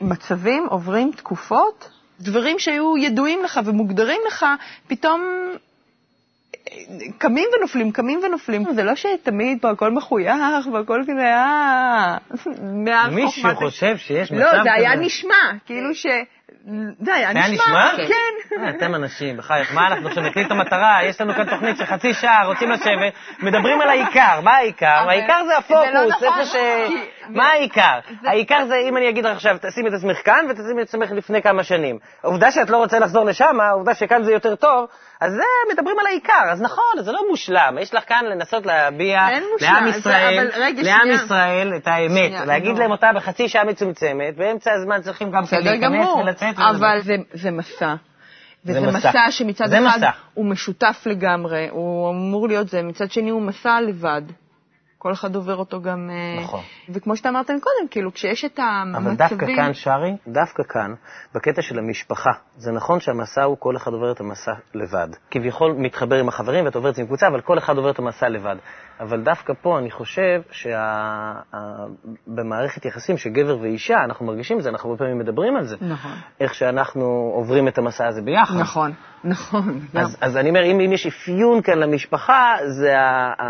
מצבים, 0.00 0.66
עוברים 0.70 1.12
תקופות, 1.16 1.90
דברים 2.20 2.58
שהיו 2.58 2.98
ידועים 2.98 3.42
לך 3.44 3.60
ומוגדרים 3.64 4.20
לך, 4.26 4.46
פתאום 4.86 5.22
אה, 6.54 6.76
קמים 7.18 7.48
ונופלים, 7.58 7.92
קמים 7.92 8.20
ונופלים. 8.24 8.64
זה 8.74 8.84
לא 8.84 8.94
שתמיד 8.94 9.58
פה 9.60 9.70
הכל 9.70 9.92
מחוייך 9.92 10.66
והכל 10.72 11.02
כזה, 11.02 11.24
אה... 11.24 12.16
מעל 12.62 13.10
מישהו 13.10 13.54
חושב 13.54 13.96
שיש 13.96 14.32
מצב 14.32 14.40
לא, 14.40 14.52
כזה. 14.52 14.62
זה 14.62 14.72
היה 14.72 14.96
נשמע, 14.96 15.52
כאילו 15.66 15.94
ש... 15.94 16.06
זה 17.00 17.14
היה 17.14 17.28
היה 17.28 17.48
נשמע. 17.48 17.52
נשמע? 17.52 18.06
כן. 18.08 18.62
אה, 18.64 18.70
אתם 18.70 18.94
אנשים, 18.94 19.36
בחייך, 19.36 19.74
מה 19.74 19.86
אנחנו 19.86 20.08
עכשיו 20.08 20.22
נקליט 20.22 20.46
את 20.46 20.52
המטרה? 20.52 20.98
יש 21.04 21.20
לנו 21.20 21.34
כאן 21.34 21.50
תוכנית 21.50 21.76
של 21.76 21.84
חצי 21.86 22.14
שעה, 22.14 22.46
רוצים 22.46 22.70
לשבת, 22.70 23.12
מדברים 23.42 23.80
על 23.80 23.88
העיקר, 23.88 24.40
מה 24.42 24.56
העיקר? 24.56 24.86
העיקר 25.08 25.42
זה 25.46 25.52
לא 25.52 25.58
הפוקוס, 25.58 25.84
נכון, 26.22 26.28
איפה 26.28 26.44
ש... 26.44 26.56
מה 27.28 27.48
העיקר? 27.48 27.98
העיקר 28.26 28.64
זה, 28.68 28.76
אם 28.88 28.96
אני 28.96 29.08
אגיד 29.08 29.24
לך 29.26 29.36
עכשיו, 29.36 29.56
תשימי 29.62 29.88
את 29.88 29.94
עצמך 29.94 30.16
כאן 30.24 30.44
ותשימי 30.50 30.82
את 30.82 30.88
עצמך 30.88 31.10
לפני 31.12 31.42
כמה 31.42 31.62
שנים. 31.64 31.98
העובדה 32.24 32.50
שאת 32.50 32.70
לא 32.70 32.76
רוצה 32.76 32.98
לחזור 32.98 33.24
לשם, 33.24 33.60
העובדה 33.60 33.94
שכאן 33.94 34.22
זה 34.22 34.32
יותר 34.32 34.54
טוב, 34.54 34.86
אז 35.20 35.32
זה, 35.32 35.42
מדברים 35.72 35.98
על 36.00 36.06
העיקר, 36.06 36.42
אז 36.52 36.62
נכון, 36.62 36.84
זה 37.00 37.12
לא 37.12 37.20
מושלם, 37.30 37.76
יש 37.80 37.94
לך 37.94 38.08
כאן 38.08 38.24
לנסות 38.24 38.66
להביע 38.66 39.20
לעם 39.60 39.90
זה- 39.90 39.98
ישראל, 39.98 40.48
לעם. 40.82 41.10
ישראל 41.10 41.72
את 41.76 41.88
האמת, 41.88 42.46
להגיד. 42.46 42.78
להם 42.78 42.90
אותה 42.90 43.10
בחצי 43.14 43.48
שעה 43.48 43.64
מצומצמת, 43.64 44.36
באמצע 44.36 44.70
הזמן 44.72 45.00
צריכים 45.02 45.30
גם 45.30 45.42
להיכנס. 45.52 46.06
אבל 46.56 47.00
זה, 47.02 47.16
זה 47.32 47.50
מסע. 47.50 47.94
וזה 48.64 48.80
זה 48.80 48.86
מסע. 48.86 49.08
מסע 49.10 49.30
שמצד 49.30 49.72
אחד 49.72 49.98
מסע. 49.98 50.10
הוא 50.34 50.46
משותף 50.46 51.02
לגמרי, 51.06 51.68
הוא 51.70 52.10
אמור 52.10 52.48
להיות 52.48 52.68
זה, 52.68 52.82
מצד 52.82 53.10
שני 53.10 53.30
הוא 53.30 53.42
מסע 53.42 53.80
לבד. 53.80 54.22
כל 55.02 55.12
אחד 55.12 55.34
עובר 55.34 55.56
אותו 55.56 55.82
גם... 55.82 56.10
אה, 56.10 56.42
נכון. 56.42 56.60
וכמו 56.88 57.16
שאתה 57.16 57.28
אמרת 57.28 57.46
קודם, 57.46 57.88
כאילו, 57.90 58.12
כשיש 58.12 58.44
את 58.44 58.58
המצבים... 58.58 59.06
אבל 59.06 59.16
דווקא 59.16 59.46
כאן, 59.56 59.74
שרי, 59.74 60.16
דווקא 60.28 60.62
כאן, 60.62 60.94
בקטע 61.34 61.62
של 61.62 61.78
המשפחה, 61.78 62.30
זה 62.56 62.72
נכון 62.72 63.00
שהמסע 63.00 63.42
הוא, 63.42 63.56
כל 63.58 63.76
אחד 63.76 63.92
עובר 63.92 64.12
את 64.12 64.20
המסע 64.20 64.52
לבד. 64.74 65.08
כביכול 65.30 65.72
מתחבר 65.72 66.16
עם 66.16 66.28
החברים 66.28 66.64
ואתה 66.64 66.78
עובר 66.78 66.90
את 66.90 66.94
זה 66.94 67.02
עם 67.02 67.06
קבוצה, 67.06 67.28
אבל 67.28 67.40
כל 67.40 67.58
אחד 67.58 67.76
עובר 67.76 67.90
את 67.90 67.98
המסע 67.98 68.28
לבד. 68.28 68.56
אבל 69.00 69.20
דווקא 69.20 69.52
פה 69.62 69.78
אני 69.78 69.90
חושב 69.90 70.40
שבמערכת 72.26 72.84
יחסים 72.84 73.16
של 73.16 73.30
גבר 73.30 73.58
ואישה, 73.60 73.96
אנחנו 74.04 74.26
מרגישים 74.26 74.58
את 74.58 74.62
זה, 74.62 74.68
אנחנו 74.68 74.90
הרבה 74.90 74.98
פעמים 74.98 75.18
מדברים 75.18 75.56
על 75.56 75.66
זה. 75.66 75.76
נכון. 75.80 76.12
איך 76.40 76.54
שאנחנו 76.54 77.32
עוברים 77.34 77.68
את 77.68 77.78
המסע 77.78 78.06
הזה 78.06 78.22
ביחד. 78.22 78.54
נכון, 78.60 78.92
נכון. 79.24 79.80
אז, 79.94 80.16
אז 80.20 80.36
אני 80.36 80.48
אומר, 80.48 80.64
אם, 80.64 80.80
אם 80.80 80.92
יש 80.92 81.06
אפיון 81.06 81.62
כאן 81.62 81.78
למשפחה, 81.78 82.54
זה 82.66 82.94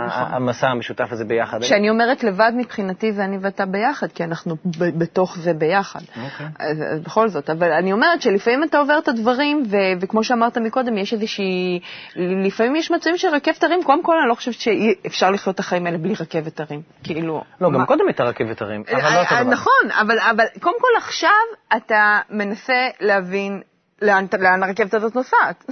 נכון. 0.06 0.34
המסע 0.34 0.68
המשותף 0.68 1.08
הזה 1.12 1.24
ביחד. 1.24 1.39
כשאני 1.61 1.90
אומרת 1.90 2.24
לבד 2.24 2.53
מבחינתי 2.57 3.12
זה 3.12 3.24
אני 3.24 3.38
ואתה 3.40 3.66
ביחד, 3.66 4.07
כי 4.12 4.24
אנחנו 4.24 4.57
בתוך 4.98 5.38
זה 5.38 5.53
ביחד. 5.53 6.00
אוקיי. 6.24 6.46
אז, 6.59 7.00
בכל 7.05 7.29
זאת, 7.29 7.50
אבל 7.50 7.72
אני 7.72 7.92
אומרת 7.92 8.22
שלפעמים 8.22 8.64
אתה 8.64 8.79
עובר 8.79 8.98
את 8.98 9.09
הדברים, 9.09 9.62
ו- 9.70 9.76
וכמו 10.00 10.24
שאמרת 10.24 10.59
מקודם, 10.59 10.98
יש 10.98 11.12
איזושהי... 11.12 11.81
לפעמים 12.16 12.76
יש 12.76 12.90
מצבים 12.90 13.16
של 13.16 13.29
רכבת 13.29 13.64
הרים, 13.64 13.83
קודם 13.85 14.03
כל 14.03 14.18
אני 14.20 14.29
לא 14.29 14.35
חושבת 14.35 14.55
שאפשר 14.55 15.31
לחיות 15.31 15.55
את 15.55 15.61
החיים 15.61 15.87
האלה 15.87 15.98
בלי 15.98 16.14
רכבת 16.20 16.61
הרים. 16.61 16.83
כאילו... 17.05 17.44
לא, 17.61 17.70
גם 17.70 17.79
מה- 17.79 17.87
קודם 17.87 18.05
הייתה 18.07 18.24
רכבת 18.24 18.62
הרים, 18.62 18.83
אבל 18.92 19.14
לא 19.14 19.20
אותו 19.20 19.35
אה, 19.35 19.42
דבר. 19.42 19.53
נכון, 19.53 19.90
אבל, 20.00 20.18
אבל 20.18 20.44
קודם 20.61 20.76
כל 20.81 20.96
עכשיו 20.98 21.31
אתה 21.76 22.18
מנסה 22.31 22.88
להבין 23.00 23.62
לאן, 24.03 24.26
לאן 24.38 24.62
הרכבת 24.62 24.94
הזאת 24.94 25.14
נוסעת. 25.14 25.64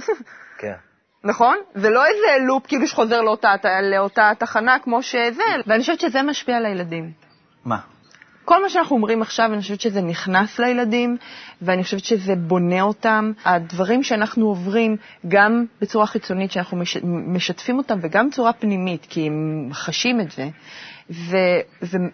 כן. 0.57 0.73
נכון? 1.23 1.57
ולא 1.75 2.05
איזה 2.05 2.45
לופ 2.47 2.67
כאילו 2.67 2.87
שחוזר 2.87 3.21
לאותה, 3.21 3.53
לאותה 3.81 4.31
תחנה 4.37 4.79
כמו 4.79 5.03
שזה, 5.03 5.43
ואני 5.67 5.79
חושבת 5.79 5.99
שזה 5.99 6.23
משפיע 6.23 6.57
על 6.57 6.65
הילדים. 6.65 7.11
מה? 7.65 7.77
כל 8.45 8.61
מה 8.61 8.69
שאנחנו 8.69 8.95
אומרים 8.95 9.21
עכשיו, 9.21 9.53
אני 9.53 9.61
חושבת 9.61 9.81
שזה 9.81 10.01
נכנס 10.01 10.59
לילדים, 10.59 11.17
ואני 11.61 11.83
חושבת 11.83 12.05
שזה 12.05 12.35
בונה 12.35 12.81
אותם. 12.81 13.31
הדברים 13.45 14.03
שאנחנו 14.03 14.45
עוברים, 14.47 14.97
גם 15.27 15.65
בצורה 15.81 16.05
חיצונית, 16.05 16.51
שאנחנו 16.51 16.77
מש, 16.77 16.97
משתפים 17.03 17.77
אותם, 17.77 17.99
וגם 18.01 18.29
בצורה 18.29 18.53
פנימית, 18.53 19.05
כי 19.09 19.27
הם 19.27 19.69
חשים 19.73 20.21
את 20.21 20.31
זה. 20.31 20.49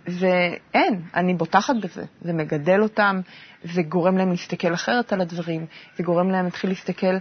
ואין, 0.08 1.02
אני 1.16 1.34
בוטחת 1.34 1.76
בזה. 1.76 2.04
זה 2.22 2.34
מגדל 2.34 2.82
אותם, 2.82 3.22
זה 3.64 3.82
גורם 3.82 4.18
להם 4.18 4.32
להסתכל 4.32 4.74
אחרת 4.74 5.14
על 5.14 5.22
הדברים, 5.22 5.66
זה 5.98 6.04
גורם 6.04 6.30
להם 6.30 6.46
להתחיל 6.46 6.70
להסתכל 6.70 7.16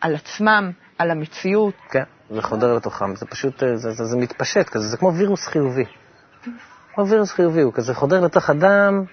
על 0.00 0.14
עצמם, 0.14 0.70
על 0.98 1.10
המציאות. 1.10 1.74
כן, 1.90 2.02
זה 2.30 2.42
חודר 2.42 2.72
לתוכם, 2.74 3.16
זה 3.16 3.26
פשוט, 3.26 3.62
אה, 3.62 3.76
זה, 3.76 3.90
זה, 3.90 4.04
זה 4.04 4.16
מתפשט 4.16 4.68
כזה, 4.68 4.88
זה 4.88 4.96
כמו 4.96 5.14
וירוס 5.14 5.46
חיובי. 5.46 5.84
כמו 6.94 7.06
וירוס 7.06 7.32
חיובי, 7.32 7.60
הוא 7.60 7.72
כזה 7.72 7.94
חודר 7.94 8.20
לתוך 8.20 8.50
אדם. 8.50 9.04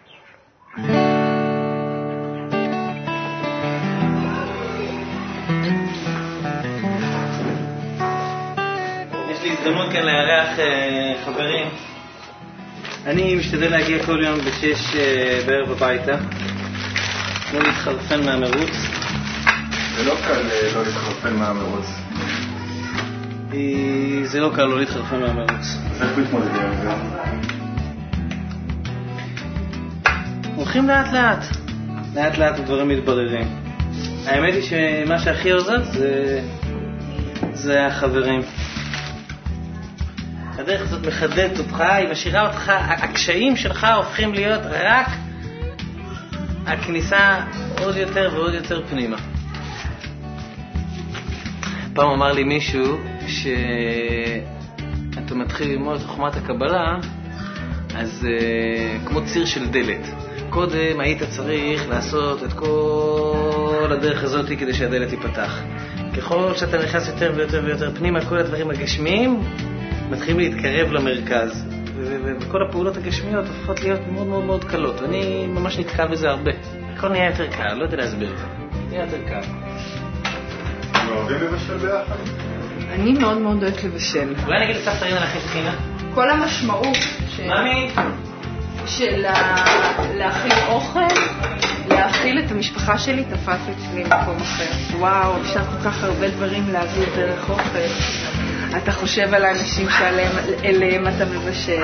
יש 9.32 9.43
לי 9.43 9.52
הזדמנות 9.52 9.91
כאן 9.91 10.04
לארח 10.04 10.60
אה, 10.60 11.13
חברים. 11.26 11.67
אני 13.06 13.36
משתדל 13.36 13.71
להגיע 13.71 14.06
כל 14.06 14.23
יום 14.23 14.39
בשש 14.39 14.95
אה, 14.95 15.39
בערב 15.45 15.71
הביתה, 15.71 16.17
לא 17.54 17.60
להתחרפן 17.60 18.26
מהמרוץ. 18.26 18.96
זה 19.97 20.03
לא 20.03 20.15
קל 20.27 20.49
אה, 20.51 20.73
לא 20.75 20.83
להתחרפן 20.86 21.33
מהמרוץ. 21.36 21.86
אה, 23.53 24.19
זה 24.23 24.39
לא 24.39 24.51
קל 24.55 24.63
לא 24.63 24.79
להתחרפן 24.79 25.19
מהמרוץ. 25.19 25.77
אז 25.91 26.01
איך 26.01 26.17
מתמודדים 26.17 26.62
עם 26.62 26.73
זה? 26.81 26.89
הולכים 30.55 30.88
לאט 30.88 31.13
לאט. 31.13 31.43
לאט 32.15 32.38
לאט 32.38 32.60
הדברים 32.60 32.88
מתבררים. 32.88 33.47
האמת 34.25 34.53
היא 34.53 34.63
שמה 34.63 35.19
שהכי 35.19 35.51
עוזר 35.51 35.83
זה, 35.83 36.41
זה 37.53 37.86
החברים. 37.86 38.41
הדרך 40.57 40.81
הזאת 40.81 41.07
מחדדת 41.07 41.60
אותך, 41.60 41.79
היא 41.79 42.10
משאירה 42.10 42.47
אותך, 42.47 42.71
הקשיים 42.77 43.55
שלך 43.55 43.88
הופכים 43.95 44.33
להיות 44.33 44.62
רק 44.65 45.07
הכניסה 46.65 47.39
עוד 47.79 47.97
יותר 47.97 48.29
ועוד 48.33 48.53
יותר 48.53 48.81
פנימה. 48.89 49.17
פעם 51.97 52.10
אמר 52.10 52.31
לי 52.31 52.43
מישהו 52.43 52.97
שאתה 53.27 55.36
מתחיל 55.36 55.71
ללמוד 55.71 55.95
את 55.95 56.05
חוכמת 56.05 56.36
הקבלה, 56.36 56.97
אז 57.95 58.27
uh, 58.27 59.07
כמו 59.07 59.25
ציר 59.25 59.45
של 59.45 59.69
דלת. 59.69 60.07
קודם 60.49 60.99
היית 60.99 61.23
צריך 61.23 61.89
לעשות 61.89 62.43
את 62.43 62.53
כל 62.53 63.88
הדרך 63.91 64.23
הזאת 64.23 64.45
כדי 64.60 64.73
שהדלת 64.73 65.10
תיפתח. 65.10 65.62
ככל 66.17 66.53
שאתה 66.55 66.83
נכנס 66.83 67.07
יותר 67.07 67.33
ויותר 67.36 67.62
ויותר 67.65 67.95
פנימה, 67.95 68.25
כל 68.25 68.38
הדברים 68.38 68.69
הגשמיים 68.69 69.39
מתחילים 70.10 70.39
להתקרב 70.39 70.91
למרכז. 70.91 71.65
וכל 72.23 72.63
הפעולות 72.69 72.97
הגשמיות 72.97 73.45
הופכות 73.47 73.81
להיות 73.81 73.99
מאוד 74.12 74.27
מאוד 74.27 74.43
מאוד 74.43 74.63
קלות. 74.63 75.01
אני 75.01 75.47
ממש 75.47 75.79
נתקע 75.79 76.07
בזה 76.07 76.29
הרבה. 76.29 76.51
הכל 76.93 77.10
נהיה 77.10 77.29
יותר 77.29 77.47
קל, 77.47 77.73
לא 77.73 77.83
יודע 77.83 77.97
להסביר 77.97 78.33
את 78.33 78.38
זה. 78.38 78.45
נהיה 78.89 79.03
יותר 79.03 79.17
קל. 79.27 79.66
אתם 81.08 81.15
אוהבים 81.15 81.38
לבשל 81.41 81.78
ביחד? 81.78 82.15
אני 82.89 83.13
מאוד 83.13 83.38
מאוד 83.38 83.63
אוהבת 83.63 83.84
לבשל. 83.84 84.34
אולי 84.46 84.63
נגיד 84.63 84.76
לסבתא 84.76 85.06
רינה 85.06 85.20
להכין 85.20 85.41
טחינה? 85.41 85.72
כל 86.13 86.30
המשמעות? 86.30 86.98
של 88.88 89.26
להכיל 90.13 90.54
אוכל, 90.67 91.00
להאכיל 91.89 92.39
את 92.39 92.52
המשפחה 92.52 92.98
שלי, 92.98 93.24
תפס 93.24 93.60
אצלי 93.70 94.04
מקום 94.04 94.38
אחר. 94.41 94.98
וואו, 94.98 95.41
אפשר 95.41 95.63
כל 95.63 95.89
כך 95.89 96.04
הרבה 96.04 96.30
דברים 96.30 96.70
להביא 96.72 97.06
דרך 97.15 97.50
אוכל. 97.50 97.80
אתה 98.78 98.91
חושב 98.91 99.34
על 99.34 99.46
האנשים 99.46 99.88
שאליהם 99.89 101.08
אתה 101.08 101.26
מבשל, 101.26 101.84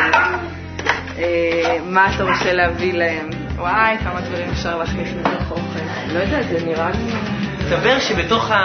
אה, 1.17 1.77
מה 1.85 2.15
אתה 2.15 2.23
רוצה 2.23 2.53
להביא 2.53 2.93
להם. 2.93 3.29
וואי, 3.55 3.97
כמה 3.97 4.21
דברים 4.21 4.49
אפשר 4.49 4.77
להכניס 4.77 5.09
לתוך 5.19 5.51
אוכל. 5.51 6.13
לא 6.13 6.19
יודעת, 6.19 6.45
זה 6.49 6.65
נראה 6.65 6.89
לי... 6.89 7.42
מסתבר 7.73 7.99
שבתוך 7.99 8.51
ה... 8.51 8.57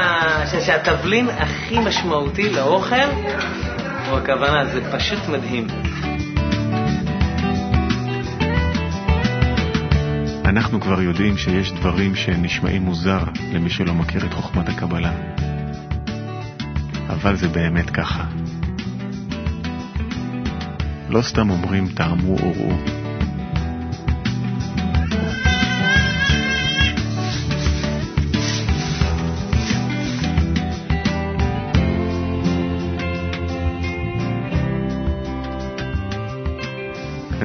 ש- 0.47 0.66
שהתבלין 0.66 1.29
הכי 1.29 1.79
משמעותי 1.79 2.51
לאוכל 2.53 3.09
הוא 4.09 4.18
הכוונה, 4.18 4.64
זה 4.64 4.92
פשוט 4.92 5.29
מדהים. 5.29 5.66
אנחנו 10.44 10.81
כבר 10.81 11.03
יודעים 11.03 11.38
שיש 11.38 11.73
דברים 11.73 12.14
שנשמעים 12.14 12.83
מוזר 12.83 13.21
למי 13.53 13.71
שלא 13.71 13.94
מכיר 13.94 14.27
את 14.27 14.33
חוכמת 14.35 14.68
הקבלה. 14.68 15.12
אבל 17.09 17.37
זה 17.37 17.49
באמת 17.49 17.90
ככה. 17.90 18.25
לא 21.09 21.23
סתם 21.23 21.51
אומרים 21.51 21.88
טעמו 21.88 22.37
וראו. 22.37 22.97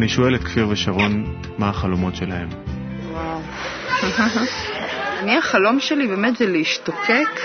אני 0.04 0.10
שואל 0.10 0.36
את 0.36 0.44
כפיר 0.44 0.68
ושרון 0.70 1.36
מה 1.58 1.70
החלומות 1.70 2.16
שלהם. 2.16 2.50
וואו. 3.12 3.40
אני, 5.20 5.38
החלום 5.38 5.80
שלי 5.80 6.08
באמת 6.08 6.38
זה 6.38 6.48
להשתוקק, 6.48 7.40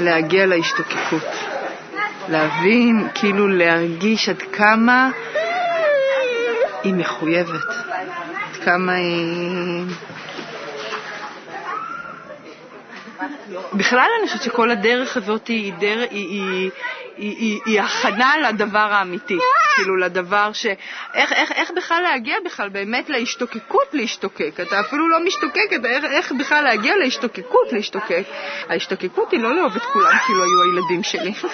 להגיע 0.00 0.46
להשתוקקות. 0.46 1.22
להבין, 2.28 3.08
כאילו 3.14 3.48
להרגיש 3.48 4.28
עד 4.28 4.42
כמה 4.42 5.10
היא 6.82 6.94
מחויבת, 6.94 7.68
עד 7.68 8.64
כמה 8.64 8.92
היא... 8.92 9.84
בכלל 13.72 14.08
אני 14.20 14.28
חושבת 14.28 14.42
שכל 14.42 14.70
הדרך 14.70 15.16
הזאת 15.16 15.48
היא, 15.48 15.72
דר... 15.72 16.04
היא, 16.10 16.28
היא, 16.28 16.70
היא, 17.16 17.36
היא, 17.36 17.60
היא 17.66 17.80
הכנה 17.80 18.34
לדבר 18.48 18.78
האמיתי, 18.92 19.38
כאילו 19.76 19.96
לדבר 19.96 20.52
ש... 20.52 20.66
איך, 21.14 21.32
איך, 21.32 21.52
איך 21.52 21.70
בכלל 21.76 22.02
להגיע 22.02 22.36
בכלל 22.44 22.68
באמת 22.68 23.08
להשתוקקות 23.10 23.88
להשתוקק? 23.92 24.60
אתה 24.62 24.80
אפילו 24.80 25.08
לא 25.08 25.18
משתוקק, 25.24 25.70
אתה 25.80 25.88
איך, 25.88 26.04
איך 26.04 26.32
בכלל 26.32 26.64
להגיע 26.64 26.96
להשתוקקות 26.96 27.72
להשתוקק? 27.72 28.22
ההשתוקקות 28.68 29.32
היא 29.32 29.40
לא 29.40 29.54
לאהוב 29.56 29.76
את 29.76 29.82
כולם 29.82 30.16
כאילו 30.26 30.42
היו 30.44 30.62
הילדים 30.62 31.02
שלי. 31.02 31.32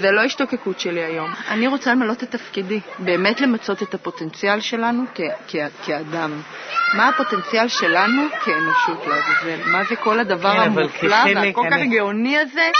זה 0.00 0.10
לא 0.10 0.20
השתוקקות 0.20 0.80
שלי 0.80 1.04
היום. 1.04 1.30
אני 1.48 1.66
רוצה 1.66 1.90
למלות 1.92 2.22
את 2.22 2.30
תפקידי, 2.30 2.80
באמת 2.98 3.40
למצות 3.40 3.82
את 3.82 3.94
הפוטנציאל 3.94 4.60
שלנו 4.60 5.04
כ- 5.14 5.20
כ- 5.48 5.86
כאדם. 5.86 6.40
מה 6.94 7.08
הפוטנציאל 7.08 7.68
שלנו 7.68 8.22
כאנושות 8.44 9.06
לעזאזל? 9.06 9.70
מה 9.70 9.84
זה 9.84 9.96
כל 9.96 10.20
הדבר 10.20 10.52
כן, 10.52 10.60
המופלא 10.60 11.16
והכל 11.36 11.66
כך 11.70 11.72
אני- 11.72 11.86
גאוני 11.98 12.38
הזה? 12.38 12.70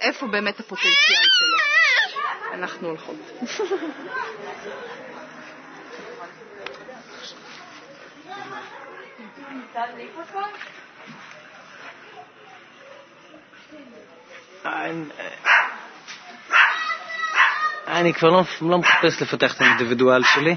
איפה 0.00 0.26
באמת 0.26 0.60
הפוטנציאל 0.60 0.92
שלו? 1.38 1.58
אנחנו 2.54 2.88
הולכות. 2.88 3.16
אני- 17.86 18.14
כבר 18.14 18.28
לא, 18.30 18.42
לא 18.60 18.78
מחפש 18.78 19.22
לפתח 19.22 19.54
את 19.56 19.60
האינדיבידואל 19.60 20.22
שלי, 20.24 20.56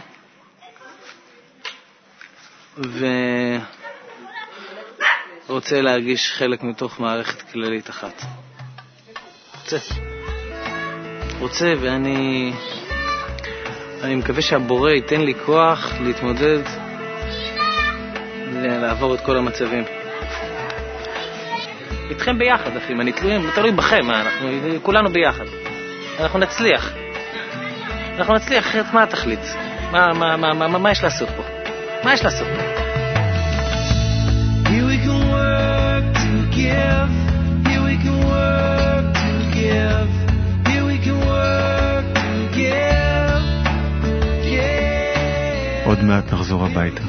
ורוצה 5.48 5.82
להרגיש 5.82 6.32
חלק 6.38 6.64
מתוך 6.64 7.00
מערכת 7.00 7.52
כללית 7.52 7.90
אחת. 7.90 8.22
רוצה. 9.74 9.94
רוצה, 11.40 11.74
ואני 11.82 12.54
אני 14.04 14.16
מקווה 14.16 14.42
שהבורא 14.42 14.92
ייתן 14.92 15.22
לי 15.22 15.34
כוח 15.46 15.94
להתמודד, 16.00 16.60
לעבור 18.54 19.16
את 19.16 19.22
כל 19.22 19.38
המצבים. 19.38 19.84
איתכם 22.10 22.38
ביחד, 22.38 22.78
אחים, 22.78 23.02
אני 23.02 23.12
תלוי, 23.12 23.52
תלוי 23.56 23.72
בכם, 23.72 24.06
מה, 24.06 24.22
אנחנו 24.22 24.50
כולנו 24.84 25.10
ביחד. 25.10 25.46
אנחנו 26.20 26.40
נצליח. 26.40 26.94
אנחנו 28.18 28.34
נצליח, 28.34 28.68
אחרת 28.68 28.86
מה 28.94 29.04
התכלית? 29.04 29.56
מה, 29.92 30.14
מה, 30.14 30.38
מה, 30.38 30.54
מה, 30.54 30.68
מה, 30.68 30.78
מה 30.78 30.92
יש 30.92 31.04
לעשות 31.04 31.30
פה? 31.38 31.44
מה 32.04 32.14
יש 32.14 32.24
לעשות 32.24 32.48
פה? 32.48 32.91
עוד 46.02 46.10
מעט 46.10 46.34
נחזור 46.34 46.66
הביתה. 46.66 47.02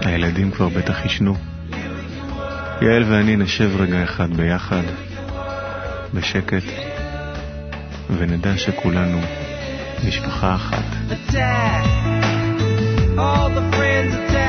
הילדים 0.00 0.50
כבר 0.50 0.68
בטח 0.68 1.04
ישנו. 1.04 1.34
יעל 2.82 3.04
ואני 3.08 3.36
נשב 3.36 3.70
רגע 3.80 4.04
אחד 4.04 4.36
ביחד, 4.36 4.82
בשקט, 6.14 6.62
ונדע 8.10 8.56
שכולנו 8.56 9.20
משפחה 10.08 10.54
אחת. 10.54 10.84
Attack. 11.10 11.84
All 13.16 13.48
the 13.48 13.76
friends 13.76 14.14
attack. 14.14 14.47